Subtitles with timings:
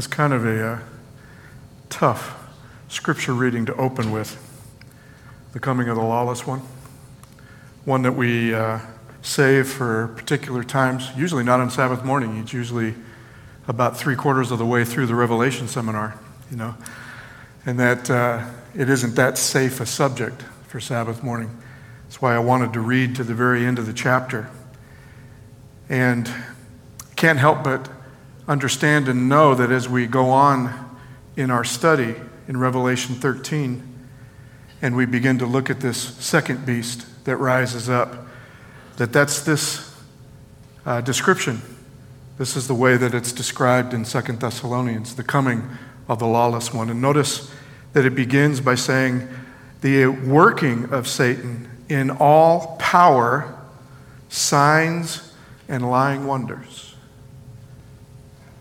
[0.00, 0.78] It's kind of a uh,
[1.90, 2.34] tough
[2.88, 4.34] scripture reading to open with
[5.52, 6.62] the coming of the lawless one.
[7.84, 8.78] One that we uh,
[9.20, 12.38] save for particular times, usually not on Sabbath morning.
[12.38, 12.94] It's usually
[13.68, 16.18] about three quarters of the way through the Revelation seminar,
[16.50, 16.74] you know.
[17.66, 21.54] And that uh, it isn't that safe a subject for Sabbath morning.
[22.04, 24.48] That's why I wanted to read to the very end of the chapter.
[25.90, 26.32] And
[27.16, 27.99] can't help but
[28.50, 30.98] understand and know that as we go on
[31.36, 32.16] in our study
[32.48, 33.80] in Revelation 13,
[34.82, 38.26] and we begin to look at this second beast that rises up,
[38.96, 39.94] that that's this
[40.84, 41.62] uh, description.
[42.38, 45.68] This is the way that it's described in Second Thessalonians, the coming
[46.08, 46.90] of the lawless one.
[46.90, 47.52] And notice
[47.92, 49.28] that it begins by saying,
[49.80, 53.56] the working of Satan in all power,
[54.28, 55.32] signs,
[55.68, 56.89] and lying wonders.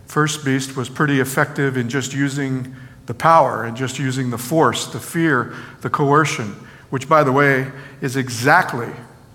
[0.10, 4.88] First beast was pretty effective in just using the power and just using the force,
[4.88, 6.56] the fear, the coercion,
[6.90, 8.90] which, by the way, is exactly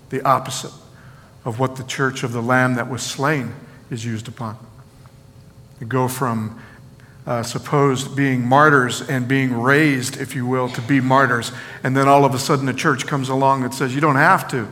[0.09, 0.73] the opposite
[1.45, 3.55] of what the church of the Lamb that was slain
[3.89, 4.57] is used upon.
[5.79, 6.61] You go from
[7.25, 12.09] uh, supposed being martyrs and being raised, if you will, to be martyrs, and then
[12.09, 14.67] all of a sudden the church comes along that says you don't have to.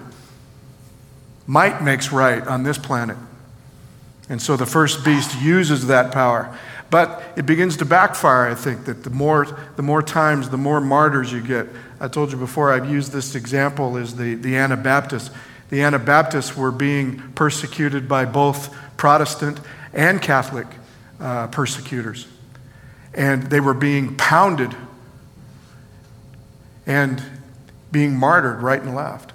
[1.48, 3.16] Might makes right on this planet.
[4.30, 6.58] And so the first beast uses that power.
[6.90, 10.80] But it begins to backfire, I think, that the more, the more times, the more
[10.80, 11.68] martyrs you get.
[12.00, 15.32] I told you before, I've used this example is the, the Anabaptists.
[15.70, 19.60] The Anabaptists were being persecuted by both Protestant
[19.94, 20.68] and Catholic
[21.20, 22.28] uh, persecutors.
[23.14, 24.76] And they were being pounded
[26.86, 27.22] and
[27.92, 29.33] being martyred right and left.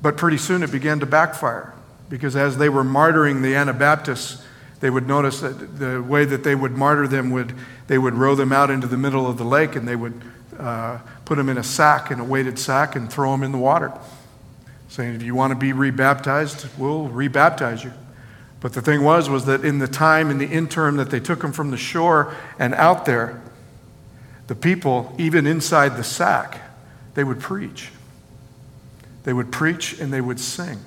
[0.00, 1.71] But pretty soon it began to backfire
[2.12, 4.44] because as they were martyring the Anabaptists,
[4.80, 7.54] they would notice that the way that they would martyr them would
[7.86, 10.20] they would row them out into the middle of the lake and they would
[10.58, 13.58] uh, put them in a sack, in a weighted sack, and throw them in the
[13.58, 13.92] water
[14.88, 17.92] saying, if you want to be rebaptized, we'll rebaptize you.
[18.60, 21.40] But the thing was, was that in the time, in the interim that they took
[21.40, 23.40] them from the shore and out there,
[24.48, 26.60] the people, even inside the sack,
[27.14, 27.90] they would preach.
[29.24, 30.78] They would preach and they would sing.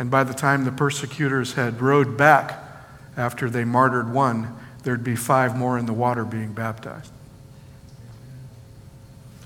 [0.00, 2.58] And by the time the persecutors had rowed back
[3.18, 7.12] after they martyred one, there'd be five more in the water being baptized.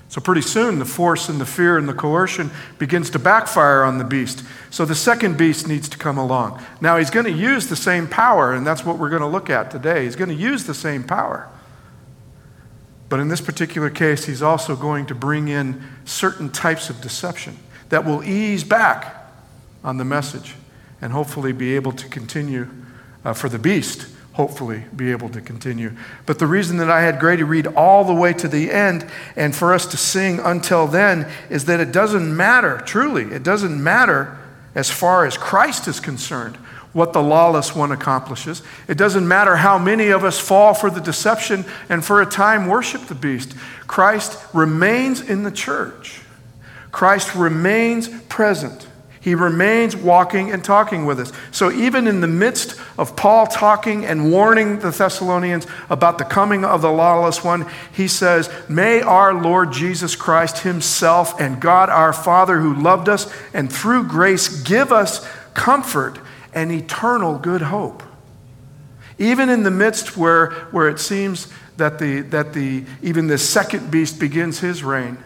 [0.07, 3.97] So, pretty soon, the force and the fear and the coercion begins to backfire on
[3.97, 4.45] the beast.
[4.69, 6.63] So, the second beast needs to come along.
[6.79, 9.49] Now, he's going to use the same power, and that's what we're going to look
[9.49, 10.05] at today.
[10.05, 11.49] He's going to use the same power.
[13.09, 17.57] But in this particular case, he's also going to bring in certain types of deception
[17.89, 19.24] that will ease back
[19.85, 20.55] on the message
[21.01, 22.67] and hopefully be able to continue
[23.23, 25.93] uh, for the beast hopefully be able to continue.
[26.25, 29.55] But the reason that I had Grady read all the way to the end and
[29.55, 34.37] for us to sing until then is that it doesn't matter, truly, it doesn't matter
[34.75, 36.57] as far as Christ is concerned
[36.91, 38.61] what the lawless one accomplishes.
[38.89, 42.67] It doesn't matter how many of us fall for the deception and for a time
[42.67, 43.55] worship the beast.
[43.87, 46.21] Christ remains in the church.
[46.91, 48.85] Christ remains present.
[49.25, 51.31] He remains walking and talking with us.
[51.49, 56.63] So, even in the midst of Paul talking and warning the Thessalonians about the coming
[56.63, 62.13] of the lawless one, he says, May our Lord Jesus Christ Himself and God our
[62.13, 66.19] Father, who loved us and through grace give us comfort
[66.53, 68.03] and eternal good hope.
[69.17, 73.89] Even in the midst where, where it seems that, the, that the, even the second
[73.89, 75.17] beast begins his reign,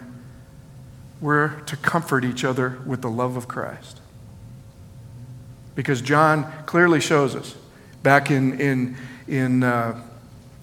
[1.20, 4.00] we're to comfort each other with the love of Christ.
[5.74, 7.56] Because John clearly shows us
[8.02, 8.96] back in, in,
[9.28, 10.00] in, uh,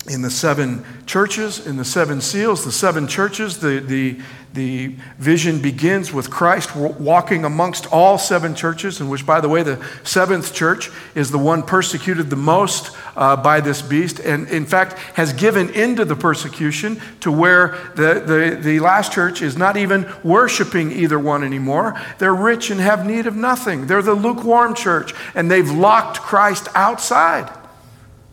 [0.07, 4.18] in the seven churches, in the seven seals, the seven churches, the, the,
[4.54, 9.63] the vision begins with Christ walking amongst all seven churches, in which, by the way,
[9.63, 14.65] the seventh church is the one persecuted the most uh, by this beast, and in
[14.65, 19.75] fact has given into the persecution to where the, the, the last church is not
[19.75, 22.00] even worshiping either one anymore.
[22.18, 23.88] They're rich and have need of nothing.
[23.88, 27.51] They're the lukewarm church, and they've locked Christ outside.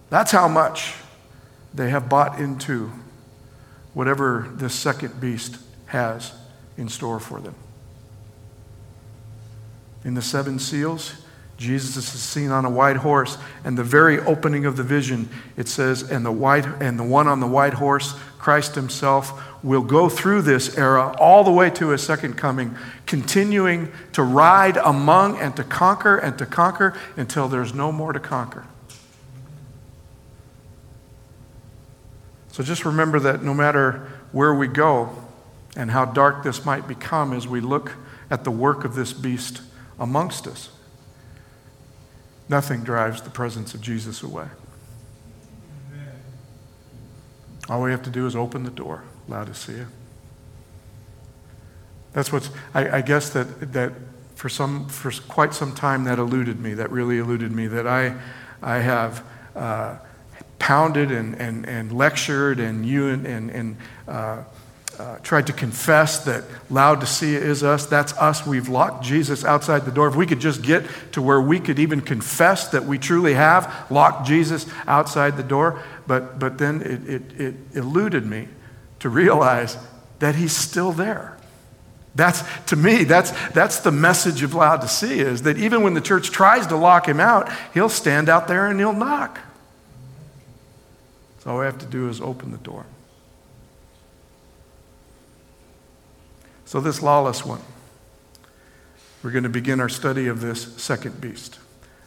[0.09, 0.95] That's how much
[1.75, 2.93] they have bought into
[3.93, 6.33] whatever this second beast has
[6.77, 7.55] in store for them.
[10.05, 11.15] In the seven seals,
[11.57, 15.69] Jesus is seen on a white horse, and the very opening of the vision, it
[15.69, 20.09] says, and the white and the one on the white horse, Christ himself, will go
[20.09, 22.77] through this era all the way to his second coming,
[23.07, 28.21] continuing to ride among and to conquer and to conquer until there's no more to
[28.21, 28.65] conquer.
[32.55, 35.11] So just remember that no matter where we go
[35.75, 37.95] and how dark this might become as we look
[38.31, 39.61] at the work of this beast
[39.99, 40.71] amongst us,
[42.49, 44.47] nothing drives the presence of Jesus away.
[47.69, 49.89] All we have to do is open the door, Laodicea.
[52.13, 53.95] That's what's, I, I guess that, that
[54.37, 58.15] for, some, for quite some time that eluded me, that really eluded me, that I,
[58.63, 59.25] I have
[59.57, 59.97] uh,
[60.65, 63.77] pounded and, and, and lectured and, you and, and, and
[64.09, 64.43] uh,
[64.99, 67.85] uh, tried to confess that Laodicea is us.
[67.85, 68.47] That's us.
[68.47, 70.09] We've locked Jesus outside the door.
[70.09, 73.87] If we could just get to where we could even confess that we truly have
[73.91, 78.49] locked Jesus outside the door, but, but then it, it, it eluded me
[79.01, 79.77] to realize
[80.21, 81.37] that he's still there.
[82.15, 86.31] That's, to me, that's, that's the message of Laodicea is that even when the church
[86.31, 89.41] tries to lock him out, he'll stand out there and he'll knock.
[91.45, 92.87] So all we have to do is open the door.
[96.65, 97.61] So, this lawless one,
[99.23, 101.59] we're going to begin our study of this second beast.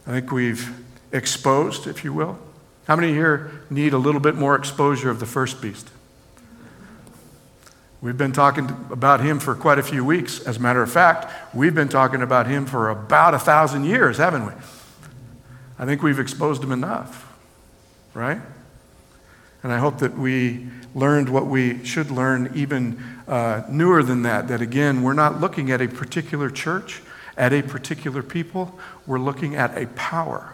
[0.07, 0.75] I think we've
[1.11, 2.39] exposed, if you will.
[2.87, 5.89] How many here need a little bit more exposure of the first beast?
[8.01, 10.39] We've been talking about him for quite a few weeks.
[10.39, 14.17] As a matter of fact, we've been talking about him for about a thousand years,
[14.17, 14.53] haven't we?
[15.77, 17.31] I think we've exposed him enough,
[18.13, 18.39] right?
[19.63, 24.47] And I hope that we learned what we should learn even uh, newer than that.
[24.47, 27.01] That again, we're not looking at a particular church,
[27.37, 30.53] at a particular people, we're looking at a power,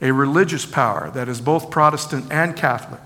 [0.00, 3.00] a religious power that is both Protestant and Catholic,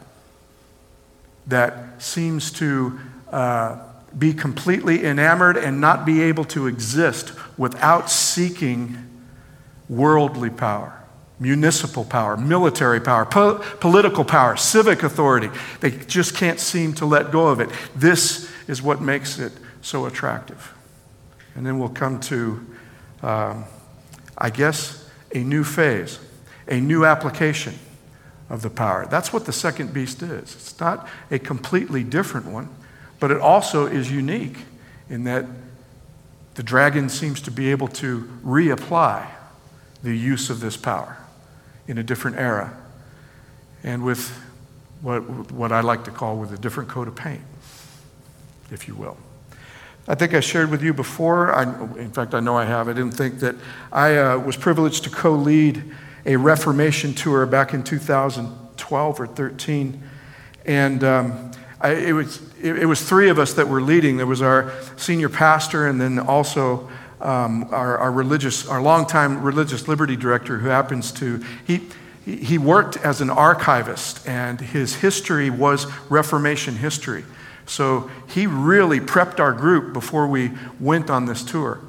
[1.46, 2.99] that seems to
[3.31, 3.79] uh,
[4.19, 8.96] be completely enamored and not be able to exist without seeking
[9.88, 11.00] worldly power
[11.40, 15.48] municipal power, military power, po- political power, civic authority.
[15.81, 17.70] They just can't seem to let go of it.
[17.96, 20.75] This is what makes it so attractive.
[21.54, 22.64] And then we'll come to,
[23.22, 23.64] um,
[24.37, 26.20] I guess, a new phase,
[26.69, 27.75] a new application
[28.50, 29.06] of the power.
[29.06, 30.54] That's what the second beast is.
[30.54, 32.69] It's not a completely different one,
[33.19, 34.58] but it also is unique
[35.08, 35.46] in that
[36.54, 39.26] the dragon seems to be able to reapply
[40.02, 41.16] the use of this power
[41.90, 42.72] in a different era
[43.82, 44.31] and with
[45.02, 47.40] what, what I like to call with a different coat of paint,
[48.70, 49.16] if you will.
[50.06, 51.64] I think I shared with you before, I,
[51.98, 53.56] in fact, I know I have, I didn't think that
[53.90, 55.82] I uh, was privileged to co lead
[56.26, 60.00] a Reformation tour back in 2012 or 13.
[60.66, 61.50] And um,
[61.81, 64.16] I, it, was, it, it, was three of us that were leading.
[64.16, 66.88] There was our senior pastor, and then also
[67.20, 71.82] um, our, our religious, our longtime religious liberty director, who happens to, he,
[72.25, 77.25] he worked as an archivist, and his history was Reformation history.
[77.67, 80.50] So he really prepped our group before we
[80.81, 81.81] went on this tour.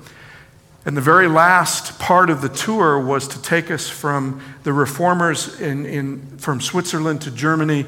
[0.86, 5.60] And the very last part of the tour was to take us from the reformers
[5.62, 7.86] in, in, from Switzerland to Germany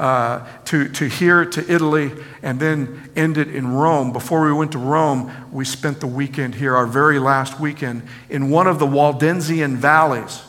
[0.00, 2.10] uh, to, to here to Italy
[2.42, 4.14] and then ended in Rome.
[4.14, 8.48] Before we went to Rome, we spent the weekend here, our very last weekend, in
[8.48, 10.42] one of the Waldensian valleys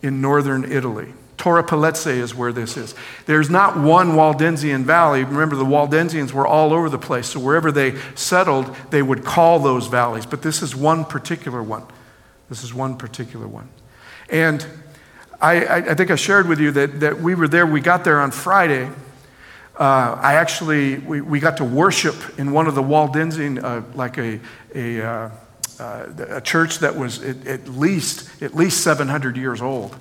[0.00, 1.12] in northern Italy.
[1.36, 2.94] Torre Pellice is where this is.
[3.26, 5.22] There's not one Waldensian valley.
[5.22, 9.58] Remember, the Waldensians were all over the place, so wherever they settled, they would call
[9.58, 10.24] those valleys.
[10.24, 11.84] But this is one particular one.
[12.48, 13.68] This is one particular one.
[14.30, 14.66] And
[15.40, 18.20] I, I, think I shared with you that, that we were there, we got there
[18.20, 18.90] on Friday.
[19.78, 24.18] Uh, I actually, we, we got to worship in one of the Waldensian, uh, like
[24.18, 24.40] a,
[24.74, 25.30] a, uh,
[25.78, 29.96] uh a church that was at, at, least, at least 700 years old.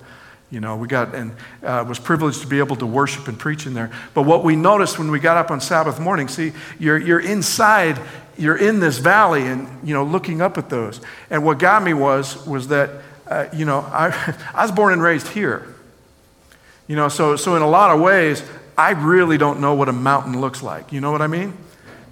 [0.50, 3.68] You know, we got and uh, was privileged to be able to worship and preach
[3.68, 3.92] in there.
[4.16, 8.00] But what we noticed when we got up on Sabbath morning, see, you're, you're inside,
[8.38, 11.02] you're in this valley and, you know, looking up at those.
[11.30, 15.02] And what got me was, was that uh, you know, I, I was born and
[15.02, 15.76] raised here.
[16.88, 18.44] You know, so, so in a lot of ways,
[18.78, 20.92] I really don't know what a mountain looks like.
[20.92, 21.58] You know what I mean?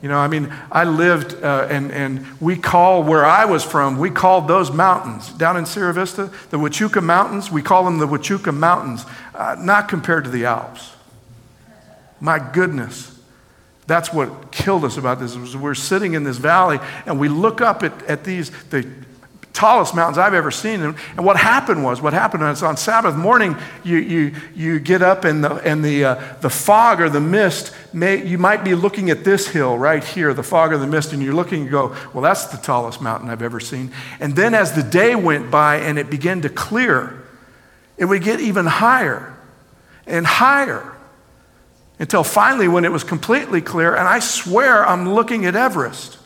[0.01, 3.97] You know, I mean, I lived, uh, and, and we call where I was from,
[3.97, 8.07] we called those mountains down in Sierra Vista, the Huachuca Mountains, we call them the
[8.07, 10.91] Huachuca Mountains, uh, not compared to the Alps.
[12.19, 13.17] My goodness.
[13.87, 15.35] That's what killed us about this.
[15.35, 18.87] Was we're sitting in this valley and we look up at, at these, the
[19.55, 20.81] tallest mountains I've ever seen.
[20.81, 25.01] And, and what happened was, what happened was on Sabbath morning, you, you, you get
[25.01, 28.75] up and the, and the, uh, the fog or the mist, may, you might be
[28.75, 31.71] looking at this hill right here, the fog or the mist, and you're looking and
[31.71, 33.91] go, well, that's the tallest mountain I've ever seen.
[34.19, 37.23] And then as the day went by and it began to clear,
[37.97, 39.35] it would get even higher
[40.05, 40.91] and higher.
[41.97, 46.17] Until finally, when it was completely clear, and I swear I'm looking at Everest.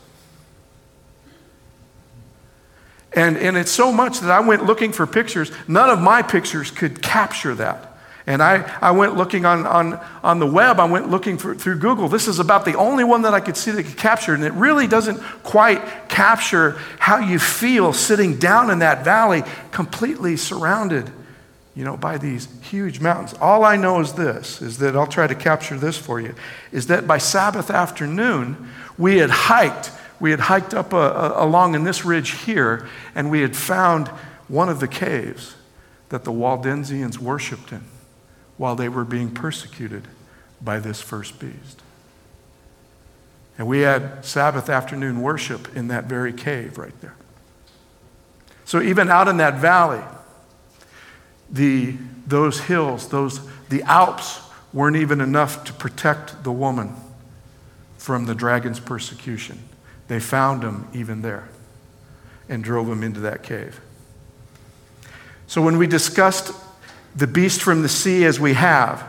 [3.12, 5.50] And, and it's so much that I went looking for pictures.
[5.66, 7.86] None of my pictures could capture that.
[8.26, 11.78] And I, I went looking on, on, on the web, I went looking for, through
[11.78, 12.08] Google.
[12.08, 14.34] This is about the only one that I could see that could capture.
[14.34, 20.36] And it really doesn't quite capture how you feel sitting down in that valley, completely
[20.36, 21.10] surrounded
[21.74, 23.34] you know, by these huge mountains.
[23.40, 26.34] All I know is this, is that I'll try to capture this for you,
[26.72, 31.74] is that by Sabbath afternoon, we had hiked we had hiked up a, a, along
[31.74, 34.08] in this ridge here, and we had found
[34.48, 35.56] one of the caves
[36.10, 37.82] that the Waldensians worshiped in
[38.56, 40.06] while they were being persecuted
[40.60, 41.80] by this first beast.
[43.56, 47.14] And we had Sabbath afternoon worship in that very cave right there.
[48.64, 50.02] So even out in that valley,
[51.50, 51.94] the,
[52.26, 54.40] those hills, those, the Alps
[54.72, 56.94] weren't even enough to protect the woman
[57.98, 59.58] from the dragon's persecution.
[60.10, 61.48] They found him even there
[62.48, 63.80] and drove him into that cave.
[65.46, 66.52] So when we discussed
[67.14, 69.06] the beast from the sea as we have,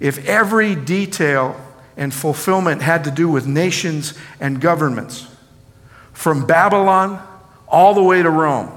[0.00, 1.60] if every detail
[1.98, 5.28] and fulfillment had to do with nations and governments,
[6.14, 7.22] from Babylon
[7.68, 8.72] all the way to Rome,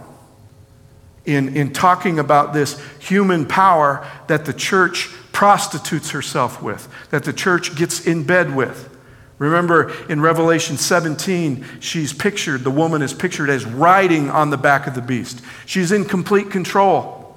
[1.24, 7.32] in, in talking about this human power that the church prostitutes herself with, that the
[7.32, 8.97] church gets in bed with,
[9.40, 14.88] Remember in Revelation 17, she's pictured, the woman is pictured as riding on the back
[14.88, 15.42] of the beast.
[15.66, 17.36] She's in complete control.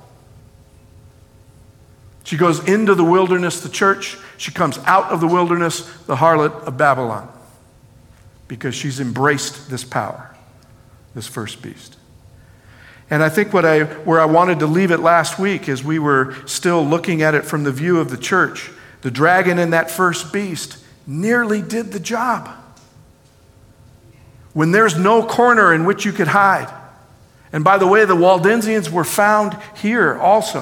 [2.25, 4.16] She goes into the wilderness, the church.
[4.38, 7.30] She comes out of the wilderness, the harlot of Babylon,
[8.49, 10.35] because she's embraced this power,
[11.14, 11.97] this first beast.
[13.11, 15.99] And I think what I, where I wanted to leave it last week is we
[15.99, 18.71] were still looking at it from the view of the church.
[19.02, 20.78] The dragon and that first beast
[21.11, 22.49] nearly did the job.
[24.52, 26.73] When there's no corner in which you could hide.
[27.52, 30.61] And by the way, the Waldensians were found here also.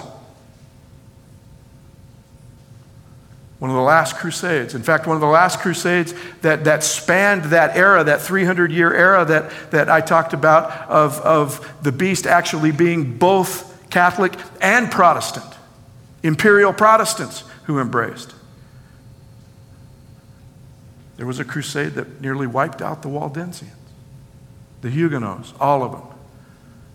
[3.59, 4.75] One of the last crusades.
[4.75, 8.95] In fact, one of the last crusades that, that spanned that era, that 300 year
[8.95, 14.91] era that, that I talked about, of, of the beast actually being both Catholic and
[14.91, 15.47] Protestant,
[16.23, 18.35] imperial Protestants who embraced.
[21.19, 23.75] There was a crusade that nearly wiped out the Waldensians,
[24.81, 26.03] the Huguenots, all of them.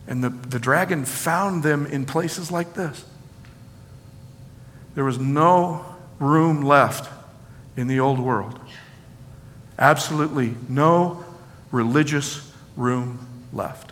[0.07, 3.05] And the, the dragon found them in places like this.
[4.95, 5.85] There was no
[6.19, 7.11] room left
[7.75, 8.59] in the old world.
[9.77, 11.25] Absolutely no
[11.71, 13.91] religious room left.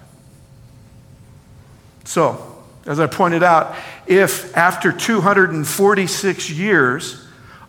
[2.06, 3.76] So, as I pointed out,
[4.08, 7.21] if after 246 years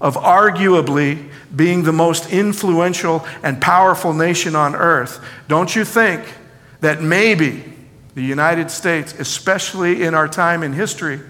[0.02, 6.24] of arguably being the most influential and powerful nation on earth, don't you think
[6.80, 7.62] that maybe
[8.16, 11.20] the United States, especially in our time in history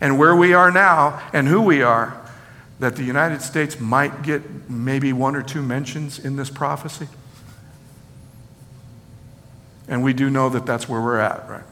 [0.00, 2.18] and where we are now and who we are,
[2.78, 7.08] that the United States might get maybe one or two mentions in this prophecy?
[9.88, 11.64] And we do know that that's where we're at, right?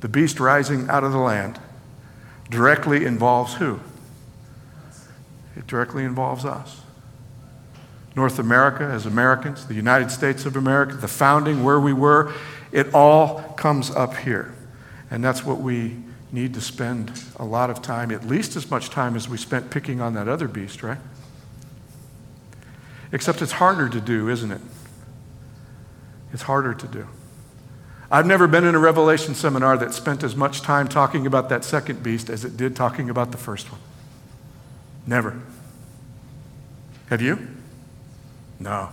[0.00, 1.60] The beast rising out of the land
[2.48, 3.80] directly involves who?
[5.58, 6.80] It directly involves us.
[8.14, 12.32] North America as Americans, the United States of America, the founding, where we were,
[12.72, 14.54] it all comes up here.
[15.10, 15.96] And that's what we
[16.30, 19.70] need to spend a lot of time, at least as much time as we spent
[19.70, 20.98] picking on that other beast, right?
[23.10, 24.60] Except it's harder to do, isn't it?
[26.32, 27.08] It's harder to do.
[28.10, 31.64] I've never been in a Revelation seminar that spent as much time talking about that
[31.64, 33.80] second beast as it did talking about the first one.
[35.06, 35.40] Never.
[37.10, 37.38] Have you?
[38.60, 38.90] No.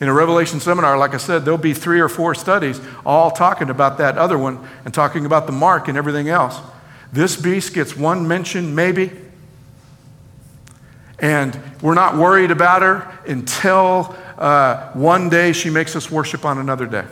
[0.00, 3.68] In a Revelation seminar, like I said, there'll be three or four studies all talking
[3.68, 6.58] about that other one and talking about the mark and everything else.
[7.12, 9.10] This beast gets one mention, maybe.
[11.18, 16.56] And we're not worried about her until uh, one day she makes us worship on
[16.56, 17.04] another day.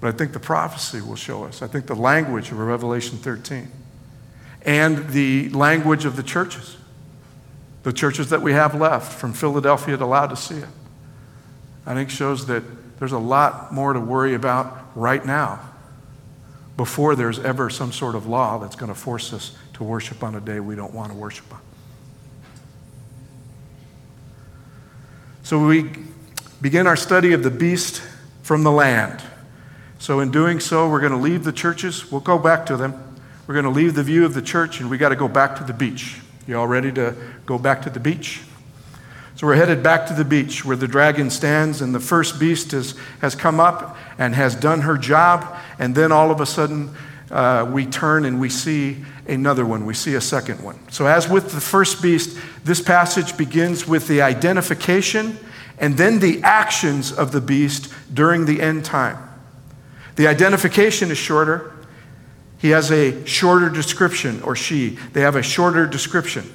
[0.00, 1.62] But I think the prophecy will show us.
[1.62, 3.70] I think the language of Revelation 13
[4.66, 6.76] and the language of the churches,
[7.84, 10.68] the churches that we have left from Philadelphia to Laodicea.
[11.86, 12.64] I think shows that
[12.98, 15.60] there's a lot more to worry about right now
[16.76, 20.34] before there's ever some sort of law that's going to force us to worship on
[20.34, 21.60] a day we don't want to worship on.
[25.44, 25.92] So we
[26.60, 28.02] begin our study of the beast
[28.42, 29.22] from the land.
[29.98, 32.10] So, in doing so, we're going to leave the churches.
[32.10, 33.15] We'll go back to them.
[33.46, 35.56] We're going to leave the view of the church and we got to go back
[35.56, 36.20] to the beach.
[36.46, 38.42] You all ready to go back to the beach?
[39.36, 42.70] So we're headed back to the beach where the dragon stands, and the first beast
[42.70, 45.58] has, has come up and has done her job.
[45.78, 46.90] And then all of a sudden,
[47.30, 49.84] uh, we turn and we see another one.
[49.84, 50.78] We see a second one.
[50.90, 55.36] So, as with the first beast, this passage begins with the identification
[55.78, 59.18] and then the actions of the beast during the end time.
[60.14, 61.75] The identification is shorter.
[62.58, 64.98] He has a shorter description, or she.
[65.12, 66.52] They have a shorter description.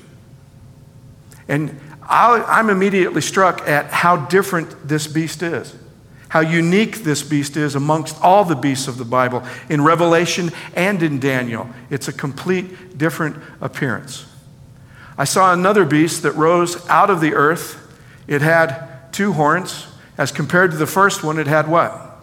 [1.47, 5.75] And I'm immediately struck at how different this beast is,
[6.29, 11.01] how unique this beast is amongst all the beasts of the Bible in Revelation and
[11.03, 11.69] in Daniel.
[11.89, 14.25] It's a complete different appearance.
[15.17, 17.77] I saw another beast that rose out of the earth.
[18.27, 19.87] It had two horns.
[20.17, 22.17] As compared to the first one, it had what?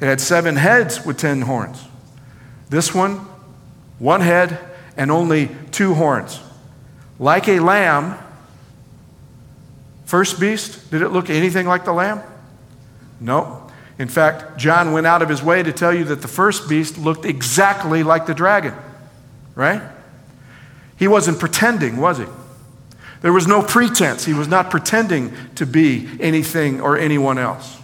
[0.00, 1.85] It had seven heads with ten horns.
[2.68, 3.26] This one,
[3.98, 4.58] one head
[4.96, 6.40] and only two horns.
[7.18, 8.18] Like a lamb,
[10.06, 12.22] First beast, did it look anything like the lamb?
[13.20, 13.68] No.
[13.98, 16.96] In fact, John went out of his way to tell you that the first beast
[16.96, 18.74] looked exactly like the dragon,
[19.56, 19.82] right?
[20.96, 22.26] He wasn't pretending, was he?
[23.20, 24.24] There was no pretense.
[24.24, 27.78] He was not pretending to be anything or anyone else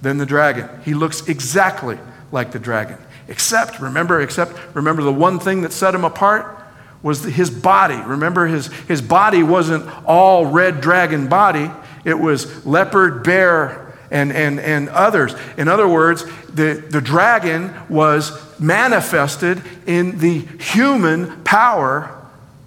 [0.00, 0.68] than the dragon.
[0.84, 1.98] He looks exactly
[2.32, 2.98] like the dragon.
[3.28, 6.58] Except, remember, except, remember the one thing that set him apart?
[7.02, 7.96] was his body.
[7.96, 11.70] Remember, his, his body wasn't all red dragon body,
[12.04, 15.34] it was leopard, bear, and, and, and others.
[15.56, 22.18] In other words, the, the dragon was manifested in the human power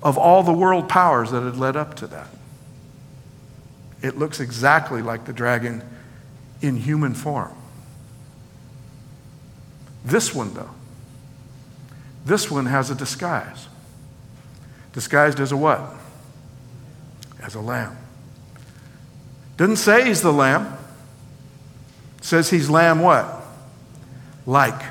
[0.01, 2.27] of all the world powers that had led up to that.
[4.01, 5.83] It looks exactly like the dragon
[6.61, 7.55] in human form.
[10.05, 10.69] This one, though,
[12.25, 13.67] this one has a disguise.
[14.93, 15.81] Disguised as a what?
[17.41, 17.97] As a lamb.
[19.57, 20.77] Doesn't say he's the lamb.
[22.21, 23.43] says he's lamb what?
[24.45, 24.81] Like.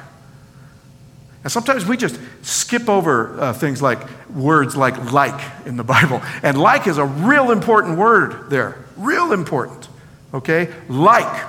[1.43, 4.01] And sometimes we just skip over uh, things like
[4.31, 6.23] words like like in the Bible.
[6.43, 8.85] And like is a real important word there.
[8.97, 9.89] Real important.
[10.33, 10.73] Okay?
[10.89, 11.47] Like.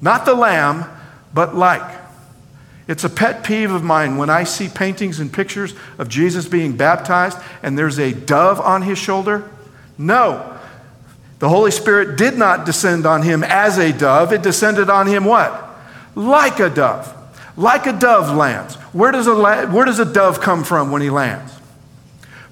[0.00, 0.84] Not the lamb,
[1.34, 1.95] but like.
[2.88, 6.76] It's a pet peeve of mine when I see paintings and pictures of Jesus being
[6.76, 9.48] baptized and there's a dove on his shoulder.
[9.98, 10.56] No.
[11.40, 15.24] The Holy Spirit did not descend on him as a dove, it descended on him
[15.24, 15.68] what?
[16.14, 17.12] Like a dove.
[17.56, 18.76] Like a dove lands.
[18.92, 21.52] Where does a, la- where does a dove come from when he lands?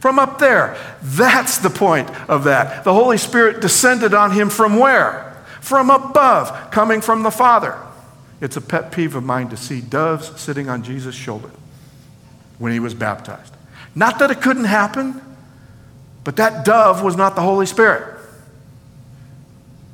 [0.01, 0.77] From up there.
[1.03, 2.85] That's the point of that.
[2.85, 5.43] The Holy Spirit descended on him from where?
[5.61, 7.79] From above, coming from the Father.
[8.41, 11.51] It's a pet peeve of mine to see doves sitting on Jesus' shoulder
[12.59, 13.55] when he was baptized.
[13.95, 15.21] Not that it couldn't happen,
[16.25, 18.19] but that dove was not the Holy Spirit.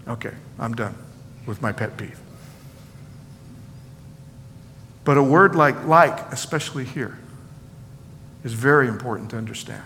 [0.08, 0.94] Okay, I'm done
[1.46, 2.18] with my pet peeve.
[5.04, 7.18] But a word like like, especially here,
[8.44, 9.82] is very important to understand.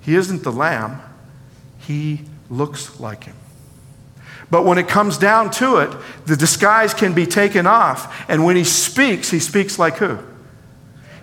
[0.00, 1.00] He isn't the lamb,
[1.78, 3.36] he looks like him.
[4.50, 5.90] But when it comes down to it,
[6.26, 8.28] the disguise can be taken off.
[8.28, 10.18] And when he speaks, he speaks like who?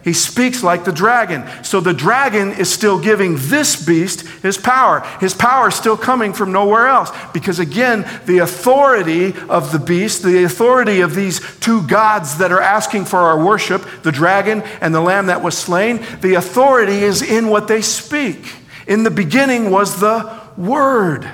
[0.07, 1.43] He speaks like the dragon.
[1.65, 5.01] So the dragon is still giving this beast his power.
[5.19, 7.11] His power is still coming from nowhere else.
[7.33, 12.61] Because again, the authority of the beast, the authority of these two gods that are
[12.61, 17.21] asking for our worship, the dragon and the lamb that was slain, the authority is
[17.21, 18.53] in what they speak.
[18.87, 21.29] In the beginning was the Word.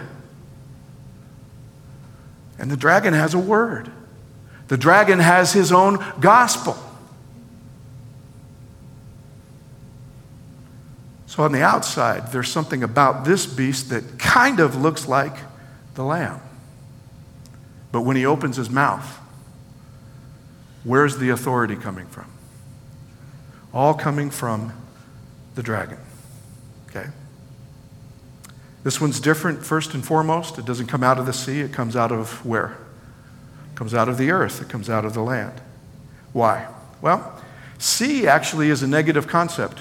[2.64, 3.92] And the dragon has a word,
[4.70, 6.78] the dragon has his own gospel.
[11.26, 15.36] So, on the outside, there's something about this beast that kind of looks like
[15.96, 16.40] the lamb.
[17.92, 19.20] But when he opens his mouth,
[20.86, 22.32] where's the authority coming from?
[23.74, 24.72] All coming from
[25.56, 25.98] the dragon.
[28.84, 30.60] This one's different, first and foremost.
[30.60, 32.78] It doesn't come out of the sea, it comes out of where?
[33.72, 35.62] It comes out of the earth, it comes out of the land.
[36.34, 36.68] Why?
[37.02, 37.42] Well,
[37.78, 39.80] sea actually is a negative concept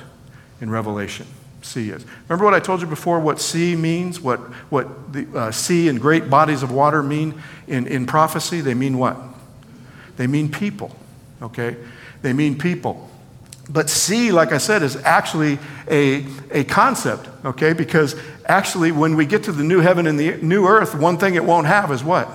[0.61, 1.27] in Revelation.
[1.63, 2.05] Sea is.
[2.29, 4.39] Remember what I told you before, what sea means, what,
[4.71, 8.61] what the uh, sea and great bodies of water mean in, in prophecy?
[8.61, 9.17] They mean what?
[10.17, 10.97] They mean people,
[11.41, 11.77] okay?
[12.23, 13.09] They mean people.
[13.69, 17.73] But sea, like I said, is actually a, a concept, okay?
[17.73, 21.37] Because actually, when we get to the new heaven and the new earth, one thing
[21.37, 22.29] it won't have is what?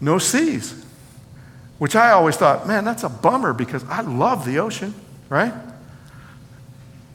[0.00, 0.74] No seas.
[1.80, 4.94] which I always thought, man, that's a bummer because I love the ocean,
[5.30, 5.54] right?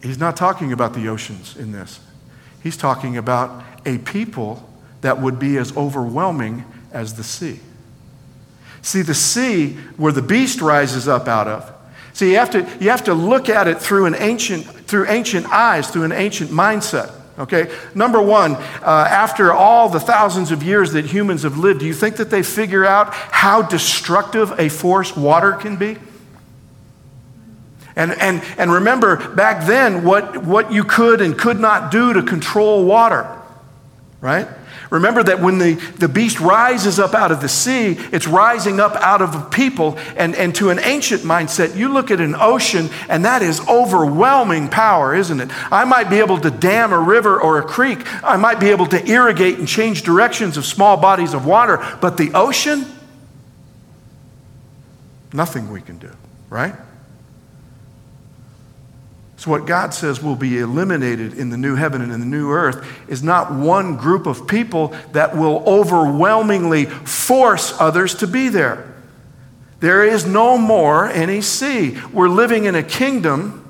[0.02, 2.00] He's not talking about the oceans in this.
[2.64, 4.68] He's talking about a people
[5.02, 7.60] that would be as overwhelming as the sea.
[8.82, 11.72] See, the sea where the beast rises up out of.
[12.16, 15.48] See, you have to, you have to look at it through an ancient, through ancient
[15.48, 17.12] eyes, through an ancient mindset.
[17.38, 17.70] Okay?
[17.94, 21.94] Number one, uh, after all the thousands of years that humans have lived, do you
[21.94, 25.98] think that they figure out how destructive a force water can be?
[27.98, 32.24] And, and, and remember back then what, what you could and could not do to
[32.24, 33.30] control water,
[34.22, 34.48] right?
[34.96, 38.96] Remember that when the, the beast rises up out of the sea, it's rising up
[38.96, 39.98] out of a people.
[40.16, 44.70] And, and to an ancient mindset, you look at an ocean, and that is overwhelming
[44.70, 45.50] power, isn't it?
[45.72, 48.86] I might be able to dam a river or a creek, I might be able
[48.88, 52.86] to irrigate and change directions of small bodies of water, but the ocean,
[55.34, 56.12] nothing we can do,
[56.50, 56.76] right?
[59.38, 62.52] So, what God says will be eliminated in the new heaven and in the new
[62.52, 68.94] earth is not one group of people that will overwhelmingly force others to be there.
[69.82, 72.00] There is no more any sea.
[72.14, 73.62] We're living in a kingdom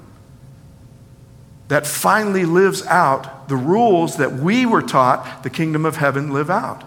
[1.67, 6.49] that finally lives out the rules that we were taught the kingdom of heaven live
[6.49, 6.84] out.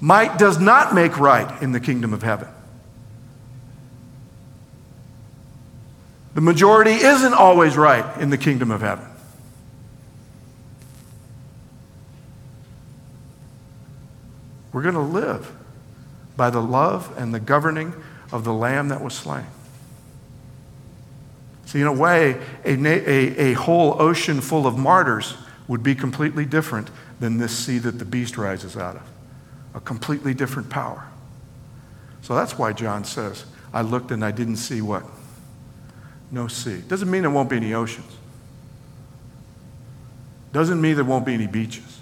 [0.00, 2.48] Might does not make right in the kingdom of heaven.
[6.36, 9.06] The majority isn't always right in the kingdom of heaven.
[14.70, 15.50] We're going to live
[16.36, 17.94] by the love and the governing
[18.32, 19.46] of the Lamb that was slain.
[21.64, 26.44] See, in a way, a, a, a whole ocean full of martyrs would be completely
[26.44, 29.10] different than this sea that the beast rises out of.
[29.74, 31.08] A completely different power.
[32.20, 35.02] So that's why John says, I looked and I didn't see what?
[36.30, 36.82] No sea.
[36.88, 38.10] Doesn't mean there won't be any oceans.
[40.52, 41.98] Doesn't mean there won't be any beaches.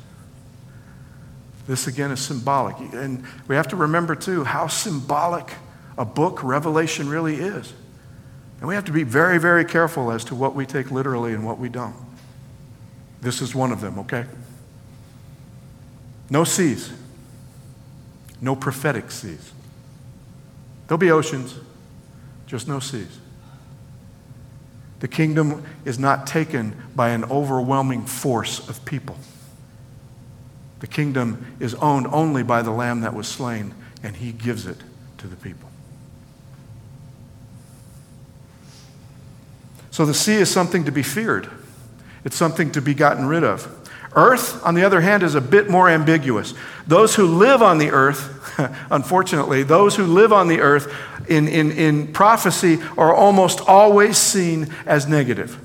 [1.66, 2.76] This again is symbolic.
[2.94, 5.50] And we have to remember too how symbolic
[5.96, 7.72] a book, Revelation, really is.
[8.60, 11.44] And we have to be very, very careful as to what we take literally and
[11.44, 11.94] what we don't.
[13.20, 14.26] This is one of them, okay?
[16.30, 16.92] No seas,
[18.40, 19.52] no prophetic seas.
[20.86, 21.54] There'll be oceans,
[22.46, 23.18] just no seas.
[25.04, 29.18] The kingdom is not taken by an overwhelming force of people.
[30.80, 34.78] The kingdom is owned only by the Lamb that was slain, and he gives it
[35.18, 35.68] to the people.
[39.90, 41.50] So the sea is something to be feared,
[42.24, 43.73] it's something to be gotten rid of.
[44.14, 46.54] Earth, on the other hand, is a bit more ambiguous.
[46.86, 48.58] Those who live on the earth,
[48.90, 50.94] unfortunately, those who live on the earth
[51.28, 55.58] in, in, in prophecy are almost always seen as negative.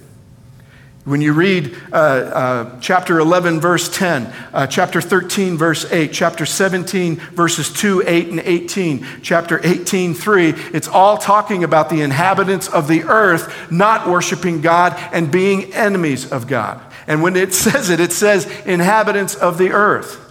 [1.06, 6.46] When you read uh, uh, chapter 11, verse 10, uh, chapter 13, verse 8, chapter
[6.46, 12.68] 17, verses 2, 8, and 18, chapter 18, 3, it's all talking about the inhabitants
[12.68, 16.80] of the earth not worshiping God and being enemies of God.
[17.10, 20.28] And when it says it, it says inhabitants of the earth.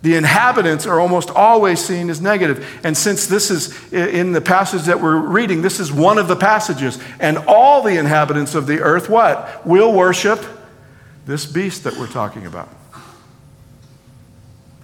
[0.00, 2.80] The inhabitants are almost always seen as negative.
[2.82, 6.34] And since this is in the passage that we're reading, this is one of the
[6.34, 6.98] passages.
[7.20, 9.64] And all the inhabitants of the earth, what?
[9.64, 10.44] Will worship
[11.26, 12.70] this beast that we're talking about.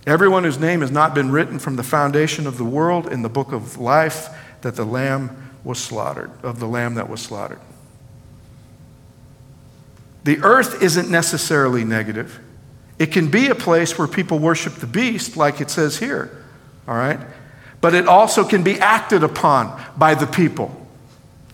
[0.06, 3.28] Everyone whose name has not been written from the foundation of the world in the
[3.28, 4.28] book of life
[4.60, 7.60] that the lamb was slaughtered, of the lamb that was slaughtered.
[10.28, 12.38] The earth isn't necessarily negative.
[12.98, 16.44] It can be a place where people worship the beast, like it says here,
[16.86, 17.18] all right?
[17.80, 20.86] But it also can be acted upon by the people.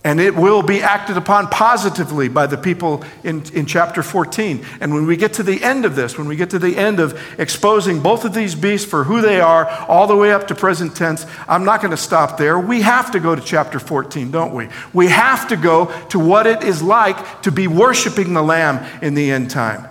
[0.04, 4.62] And it will be acted upon positively by the people in, in chapter 14.
[4.80, 7.00] And when we get to the end of this, when we get to the end
[7.00, 10.54] of exposing both of these beasts for who they are, all the way up to
[10.54, 12.58] present tense, I'm not going to stop there.
[12.58, 14.68] We have to go to chapter 14, don't we?
[14.92, 19.14] We have to go to what it is like to be worshiping the Lamb in
[19.14, 19.88] the end time.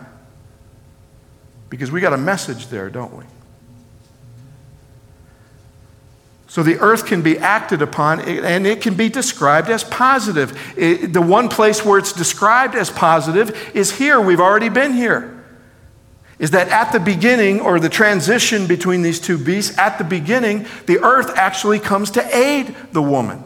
[1.72, 3.24] Because we got a message there, don't we?
[6.54, 10.56] So the earth can be acted upon and it can be described as positive.
[10.78, 14.22] It, the one place where it's described as positive is here.
[14.22, 15.44] We've already been here.
[16.38, 20.68] Is that at the beginning, or the transition between these two beasts, at the beginning,
[20.86, 23.44] the earth actually comes to aid the woman.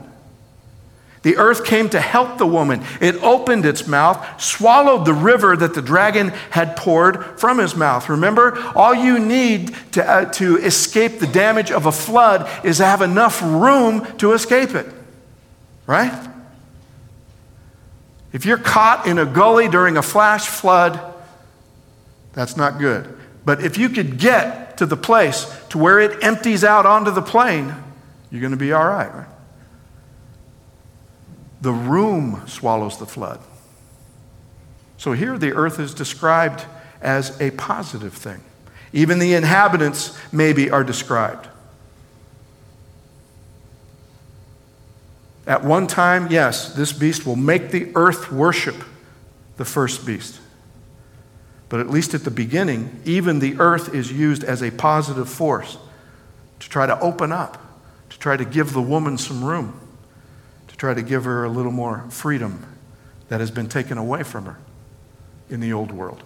[1.28, 2.86] The earth came to help the woman.
[3.02, 8.08] It opened its mouth, swallowed the river that the dragon had poured from his mouth.
[8.08, 12.86] Remember, all you need to, uh, to escape the damage of a flood is to
[12.86, 14.86] have enough room to escape it.
[15.86, 16.18] Right?
[18.32, 20.98] If you're caught in a gully during a flash flood,
[22.32, 23.06] that's not good.
[23.44, 27.22] But if you could get to the place to where it empties out onto the
[27.22, 27.76] plain,
[28.32, 29.28] you're going to be all right, right?
[31.62, 33.39] The room swallows the flood.
[34.98, 36.65] So here the earth is described
[37.02, 38.41] as a positive thing.
[38.93, 41.48] Even the inhabitants, maybe, are described.
[45.46, 48.76] At one time, yes, this beast will make the earth worship
[49.58, 50.39] the first beast.
[51.70, 55.78] But at least at the beginning, even the earth is used as a positive force
[56.60, 57.62] to try to open up,
[58.10, 59.87] to try to give the woman some room
[60.78, 62.66] try to give her a little more freedom
[63.30, 64.58] that has been taken away from her
[65.50, 66.24] in the old world.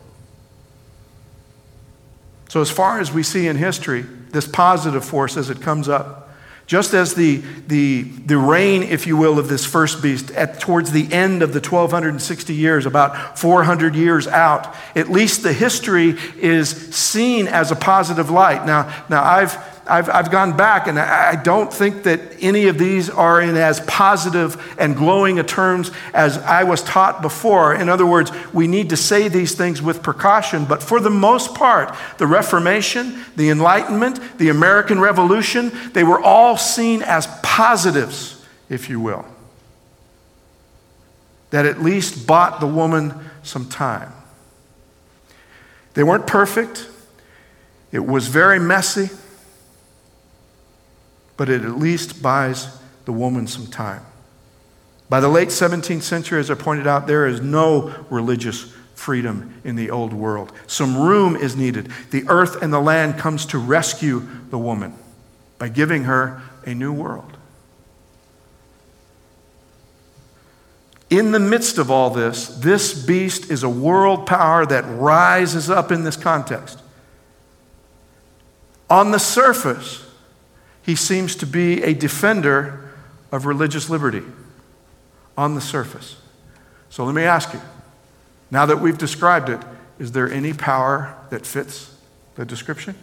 [2.50, 6.30] So, as far as we see in history, this positive force as it comes up,
[6.68, 7.38] just as the,
[7.68, 11.54] the, the reign, if you will, of this first beast at, towards the end of
[11.54, 17.76] the 1260 years, about 400 years out, at least the history is seen as a
[17.76, 18.66] positive light.
[18.66, 23.10] Now, now I've, I've, I've gone back and I don't think that any of these
[23.10, 27.74] are in as positive and glowing a terms as I was taught before.
[27.74, 31.56] In other words, we need to say these things with precaution, but for the most
[31.56, 38.88] part, the Reformation, the Enlightenment, the American Revolution, they were all seen as positives, if
[38.88, 39.26] you will,
[41.50, 44.14] that at least bought the woman some time.
[45.96, 46.88] They weren't perfect.
[47.92, 49.10] It was very messy
[51.42, 52.68] but it at least buys
[53.06, 54.06] the woman some time.
[55.10, 59.76] By the late 17th century, as I pointed out, there is no religious freedom in
[59.76, 60.52] the old world.
[60.68, 61.90] Some room is needed.
[62.12, 64.94] The earth and the land comes to rescue the woman
[65.58, 67.36] by giving her a new world.
[71.10, 75.92] In the midst of all this, this beast is a world power that rises up
[75.92, 76.80] in this context.
[78.92, 80.06] On the surface,
[80.84, 82.92] he seems to be a defender
[83.32, 84.24] of religious liberty
[85.38, 86.18] on the surface.
[86.90, 87.62] So let me ask you
[88.50, 89.60] now that we've described it,
[89.98, 91.96] is there any power that fits
[92.36, 92.96] the description?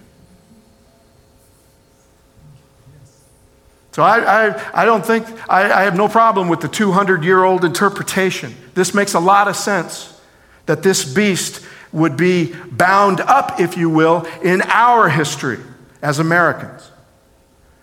[3.92, 7.42] So I, I, I don't think, I, I have no problem with the 200 year
[7.42, 8.54] old interpretation.
[8.74, 10.20] This makes a lot of sense
[10.66, 15.58] that this beast would be bound up, if you will, in our history
[16.02, 16.87] as Americans.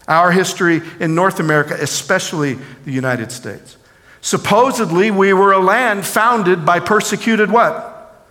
[0.07, 3.77] Our history in North America, especially the United States.
[4.21, 8.25] Supposedly, we were a land founded by persecuted what?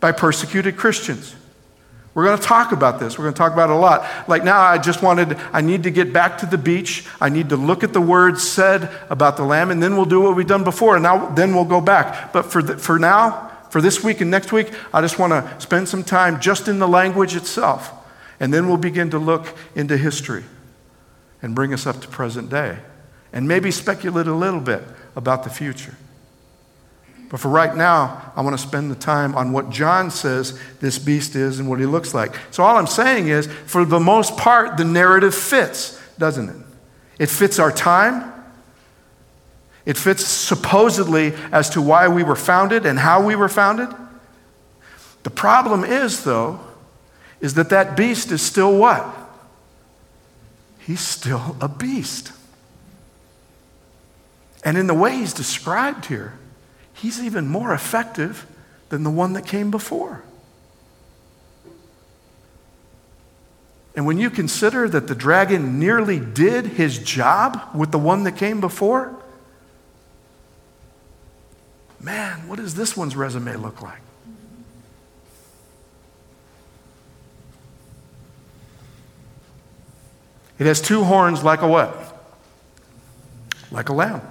[0.00, 1.34] By persecuted Christians.
[2.14, 3.18] We're going to talk about this.
[3.18, 4.28] We're going to talk about it a lot.
[4.28, 7.06] Like now, I just wanted, I need to get back to the beach.
[7.20, 10.20] I need to look at the words said about the lamb, and then we'll do
[10.20, 10.96] what we've done before.
[10.96, 12.32] And now, then we'll go back.
[12.32, 15.60] But for, the, for now, for this week and next week, I just want to
[15.60, 17.92] spend some time just in the language itself.
[18.40, 20.44] And then we'll begin to look into history
[21.42, 22.78] and bring us up to present day
[23.32, 24.82] and maybe speculate a little bit
[25.16, 25.94] about the future.
[27.28, 30.98] But for right now, I want to spend the time on what John says this
[30.98, 32.34] beast is and what he looks like.
[32.50, 36.56] So, all I'm saying is, for the most part, the narrative fits, doesn't it?
[37.18, 38.32] It fits our time.
[39.84, 43.88] It fits supposedly as to why we were founded and how we were founded.
[45.22, 46.60] The problem is, though,
[47.40, 49.04] is that that beast is still what?
[50.88, 52.32] He's still a beast.
[54.64, 56.32] And in the way he's described here,
[56.94, 58.46] he's even more effective
[58.88, 60.24] than the one that came before.
[63.94, 68.38] And when you consider that the dragon nearly did his job with the one that
[68.38, 69.14] came before,
[72.00, 74.00] man, what does this one's resume look like?
[80.58, 81.96] It has two horns like a what?
[83.70, 84.22] Like a lamb.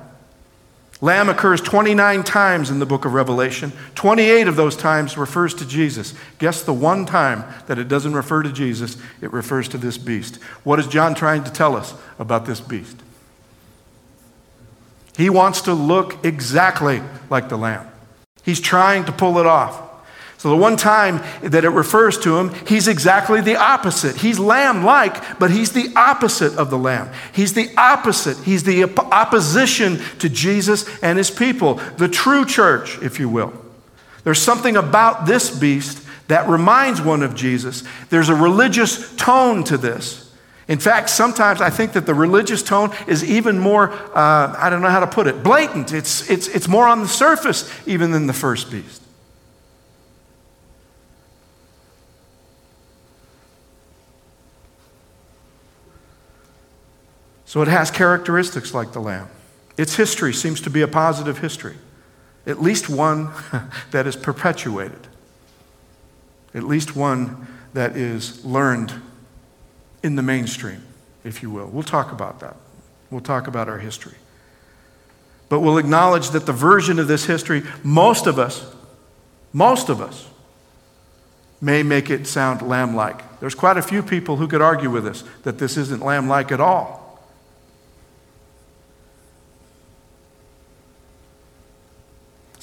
[0.99, 3.71] Lamb occurs 29 times in the book of Revelation.
[3.93, 6.15] 28 of those times refers to Jesus.
[6.39, 10.37] Guess the one time that it doesn't refer to Jesus, it refers to this beast.
[10.63, 12.97] What is John trying to tell us about this beast?
[15.15, 17.87] He wants to look exactly like the lamb.
[18.43, 19.86] He's trying to pull it off.
[20.37, 24.17] So, the one time that it refers to him, he's exactly the opposite.
[24.17, 27.09] He's lamb like, but he's the opposite of the lamb.
[27.33, 28.37] He's the opposite.
[28.37, 33.51] He's the op- opposition to Jesus and his people, the true church, if you will.
[34.23, 37.83] There's something about this beast that reminds one of Jesus.
[38.09, 40.31] There's a religious tone to this.
[40.67, 44.81] In fact, sometimes I think that the religious tone is even more, uh, I don't
[44.81, 45.93] know how to put it, blatant.
[45.93, 49.01] It's, it's, it's more on the surface even than the first beast.
[57.47, 59.29] So it has characteristics like the lamb.
[59.77, 61.77] Its history seems to be a positive history,
[62.45, 63.29] at least one
[63.91, 65.07] that is perpetuated,
[66.53, 68.93] at least one that is learned
[70.03, 70.83] in the mainstream,
[71.23, 71.67] if you will.
[71.67, 72.57] We'll talk about that.
[73.09, 74.15] We'll talk about our history.
[75.47, 78.75] But we'll acknowledge that the version of this history, most of us,
[79.53, 80.27] most of us,
[81.61, 83.39] may make it sound lamb like.
[83.39, 86.51] There's quite a few people who could argue with us that this isn't lamb like
[86.51, 87.06] at all.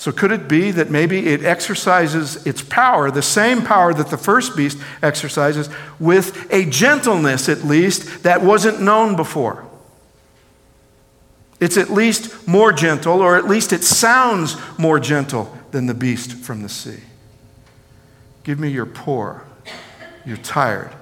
[0.05, 4.19] So, could it be that maybe it exercises its power, the same power that the
[4.19, 9.67] first beast exercises, with a gentleness at least that wasn't known before?
[11.59, 16.33] It's at least more gentle, or at least it sounds more gentle than the beast
[16.35, 17.01] from the sea.
[18.43, 19.47] Give me your poor,
[20.27, 20.95] your tired,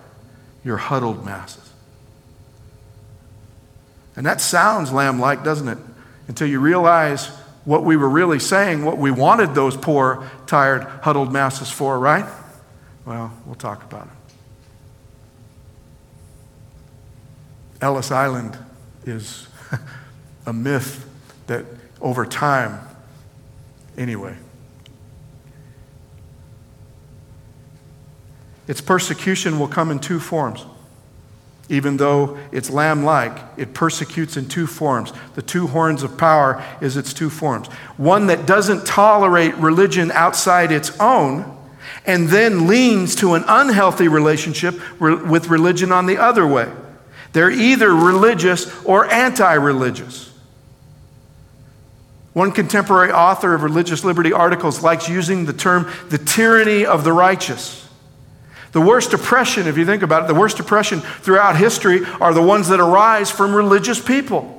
[0.63, 1.73] your huddled masses.
[4.15, 5.79] And that sounds lamb like, doesn't it?
[6.29, 7.33] Until you realize
[7.65, 12.27] what we were really saying, what we wanted those poor, tired, huddled masses for, right?
[13.05, 14.13] Well, we'll talk about it.
[17.81, 18.57] Ellis Island
[19.05, 19.49] is
[20.47, 21.09] a myth
[21.47, 21.65] that
[22.01, 22.81] over time,
[23.97, 24.37] anyway,
[28.69, 30.65] its persecution will come in two forms
[31.73, 35.11] even though it's lamb like, it persecutes in two forms.
[35.35, 37.69] The two horns of power is its two forms.
[37.97, 41.59] One that doesn't tolerate religion outside its own,
[42.05, 46.71] and then leans to an unhealthy relationship with religion on the other way.
[47.33, 50.31] They're either religious or anti religious.
[52.35, 57.13] One contemporary author of religious liberty articles likes using the term the tyranny of the
[57.15, 57.82] righteous.
[58.73, 62.43] The worst oppression, if you think about it, the worst oppression throughout history are the
[62.43, 64.59] ones that arise from religious people.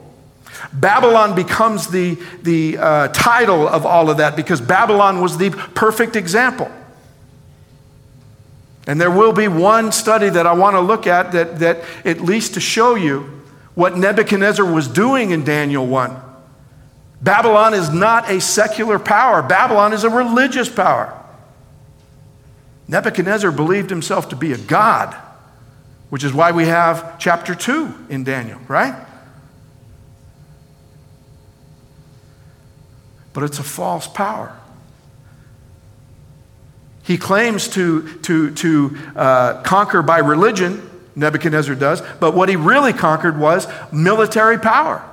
[0.72, 6.16] Babylon becomes the, the uh, title of all of that because Babylon was the perfect
[6.16, 6.72] example.
[8.86, 12.22] And there will be one study that I want to look at that, that at
[12.22, 13.42] least to show you
[13.76, 16.16] what Nebuchadnezzar was doing in Daniel 1.
[17.22, 21.20] Babylon is not a secular power, Babylon is a religious power.
[22.88, 25.16] Nebuchadnezzar believed himself to be a god,
[26.10, 28.96] which is why we have chapter 2 in Daniel, right?
[33.32, 34.56] But it's a false power.
[37.04, 42.94] He claims to, to, to uh, conquer by religion, Nebuchadnezzar does, but what he really
[42.94, 45.04] conquered was military power.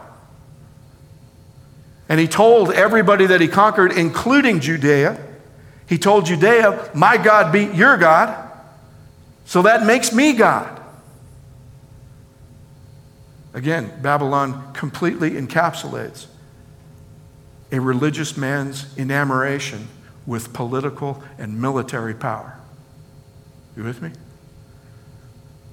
[2.08, 5.29] And he told everybody that he conquered, including Judea,
[5.90, 8.48] he told Judea, My God be your God,
[9.44, 10.80] so that makes me God.
[13.52, 16.26] Again, Babylon completely encapsulates
[17.72, 19.88] a religious man's enamoration
[20.26, 22.56] with political and military power.
[23.76, 24.12] You with me?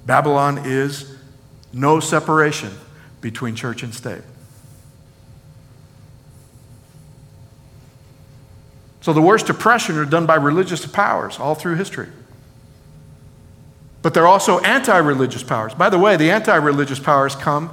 [0.04, 1.16] Babylon is
[1.72, 2.72] no separation
[3.20, 4.22] between church and state.
[9.08, 12.08] So the worst oppression are done by religious powers all through history.
[14.02, 15.72] But they're also anti religious powers.
[15.72, 17.70] By the way, the anti religious powers come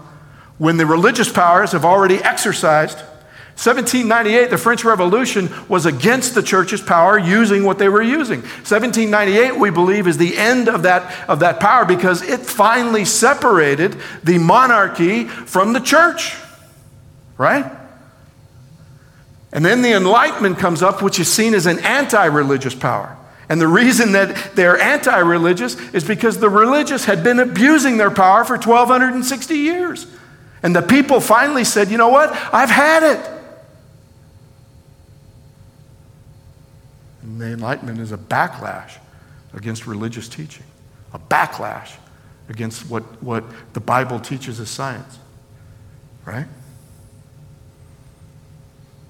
[0.60, 3.00] when the religious powers have already exercised.
[3.60, 8.40] 1798, the French Revolution was against the church's power using what they were using.
[8.40, 13.98] 1798, we believe, is the end of that, of that power because it finally separated
[14.24, 16.38] the monarchy from the church.
[17.38, 17.70] Right?
[19.56, 23.18] And then the Enlightenment comes up, which is seen as an anti religious power.
[23.48, 28.12] And the reason that they're anti religious is because the religious had been abusing their
[28.12, 30.08] power for 1,260 years.
[30.62, 32.32] And the people finally said, you know what?
[32.54, 33.32] I've had it.
[37.22, 38.98] And the Enlightenment is a backlash
[39.54, 40.66] against religious teaching,
[41.14, 41.92] a backlash
[42.50, 45.18] against what, what the Bible teaches as science.
[46.26, 46.48] Right?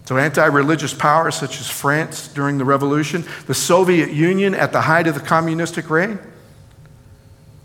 [0.05, 4.81] So, anti religious powers such as France during the revolution, the Soviet Union at the
[4.81, 6.19] height of the communistic reign,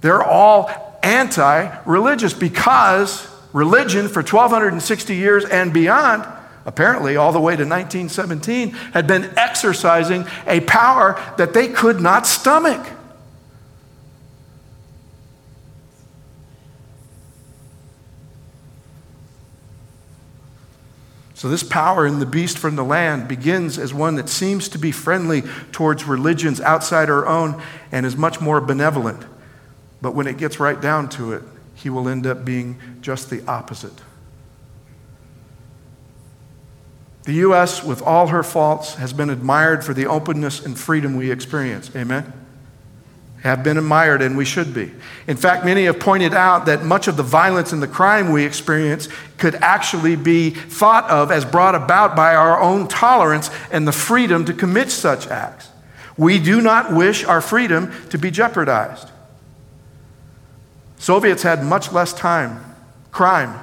[0.01, 0.71] they're all
[1.03, 6.27] anti religious because religion for 1260 years and beyond,
[6.65, 12.27] apparently all the way to 1917, had been exercising a power that they could not
[12.27, 12.87] stomach.
[21.41, 24.79] So, this power in the beast from the land begins as one that seems to
[24.79, 25.41] be friendly
[25.73, 29.25] towards religions outside our own and is much more benevolent.
[30.03, 31.43] But when it gets right down to it,
[31.75, 34.03] he will end up being just the opposite.
[37.23, 41.31] The U.S., with all her faults, has been admired for the openness and freedom we
[41.31, 41.91] experience.
[41.97, 42.35] Amen?
[43.43, 44.93] Have been admired, and we should be.
[45.27, 48.45] In fact, many have pointed out that much of the violence and the crime we
[48.45, 53.93] experience could actually be thought of as brought about by our own tolerance and the
[53.93, 55.71] freedom to commit such acts.
[56.19, 59.09] We do not wish our freedom to be jeopardized.
[60.99, 62.63] Soviets had much less time,
[63.11, 63.59] crime,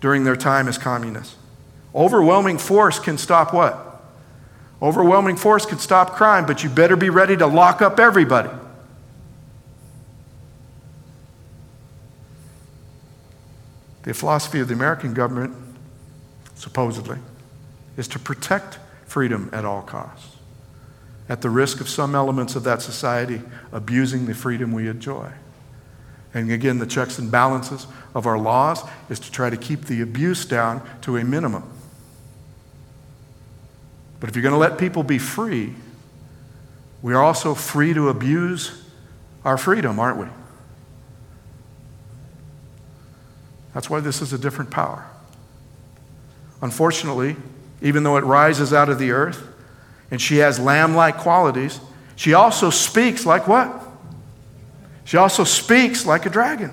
[0.00, 1.34] during their time as communists.
[1.92, 4.04] Overwhelming force can stop what?
[4.80, 8.50] Overwhelming force can stop crime, but you better be ready to lock up everybody.
[14.02, 15.54] The philosophy of the American government,
[16.54, 17.18] supposedly,
[17.96, 20.36] is to protect freedom at all costs,
[21.28, 23.42] at the risk of some elements of that society
[23.72, 25.30] abusing the freedom we enjoy.
[26.32, 30.00] And again, the checks and balances of our laws is to try to keep the
[30.00, 31.68] abuse down to a minimum.
[34.20, 35.74] But if you're going to let people be free,
[37.02, 38.84] we are also free to abuse
[39.44, 40.26] our freedom, aren't we?
[43.74, 45.06] That's why this is a different power.
[46.62, 47.36] Unfortunately,
[47.80, 49.46] even though it rises out of the earth
[50.10, 51.80] and she has lamb like qualities,
[52.16, 53.86] she also speaks like what?
[55.04, 56.70] She also speaks like a dragon.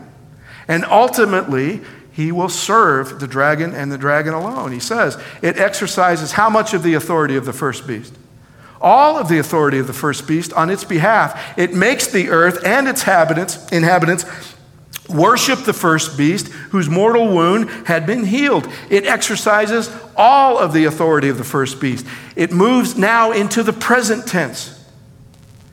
[0.68, 1.82] And ultimately,
[2.12, 4.72] he will serve the dragon and the dragon alone.
[4.72, 8.14] He says it exercises how much of the authority of the first beast?
[8.82, 11.58] All of the authority of the first beast on its behalf.
[11.58, 14.26] It makes the earth and its inhabitants, inhabitants
[15.10, 18.68] worship the first beast whose mortal wound had been healed.
[18.90, 22.06] It exercises all of the authority of the first beast.
[22.36, 24.74] It moves now into the present tense.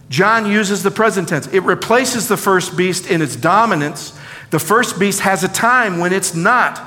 [0.08, 1.46] John uses the present tense.
[1.48, 4.18] It replaces the first beast in its dominance.
[4.50, 6.80] The first beast has a time when it's not,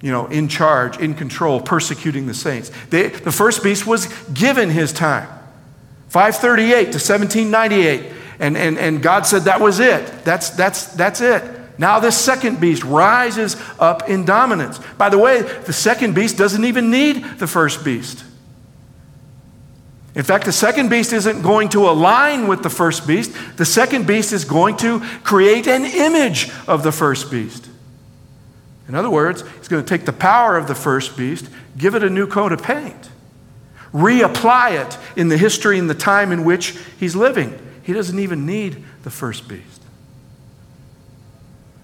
[0.00, 2.70] you know, in charge, in control, persecuting the saints.
[2.90, 5.28] They, the first beast was given his time
[6.08, 8.23] 538 to 1798.
[8.38, 10.24] And, and, and God said that was it.
[10.24, 11.42] That's, that's, that's it.
[11.78, 14.78] Now, this second beast rises up in dominance.
[14.96, 18.24] By the way, the second beast doesn't even need the first beast.
[20.14, 23.32] In fact, the second beast isn't going to align with the first beast.
[23.56, 27.68] The second beast is going to create an image of the first beast.
[28.86, 32.04] In other words, he's going to take the power of the first beast, give it
[32.04, 33.10] a new coat of paint,
[33.92, 37.58] reapply it in the history and the time in which he's living.
[37.84, 39.82] He doesn't even need the first beast.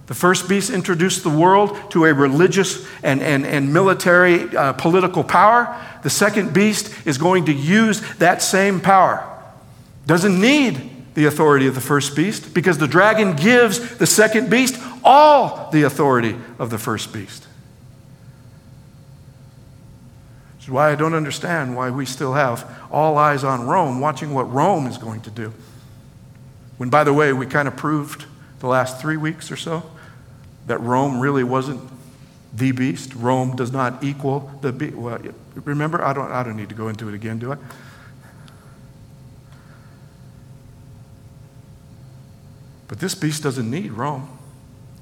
[0.06, 5.22] The first beast introduced the world to a religious and, and, and military uh, political
[5.22, 5.76] power.
[6.02, 9.24] The second beast is going to use that same power.
[10.06, 14.82] Doesn't need the authority of the first beast because the dragon gives the second beast
[15.04, 17.46] all the authority of the first beast.
[20.56, 24.34] Which is why I don't understand why we still have all eyes on Rome, watching
[24.34, 25.52] what Rome is going to do.
[26.80, 28.24] When, by the way, we kind of proved
[28.60, 29.82] the last three weeks or so
[30.66, 31.78] that Rome really wasn't
[32.54, 33.14] the beast.
[33.14, 34.96] Rome does not equal the beast.
[34.96, 35.20] Well,
[35.56, 37.58] remember, I don't, I don't need to go into it again, do I?
[42.88, 44.38] But this beast doesn't need Rome.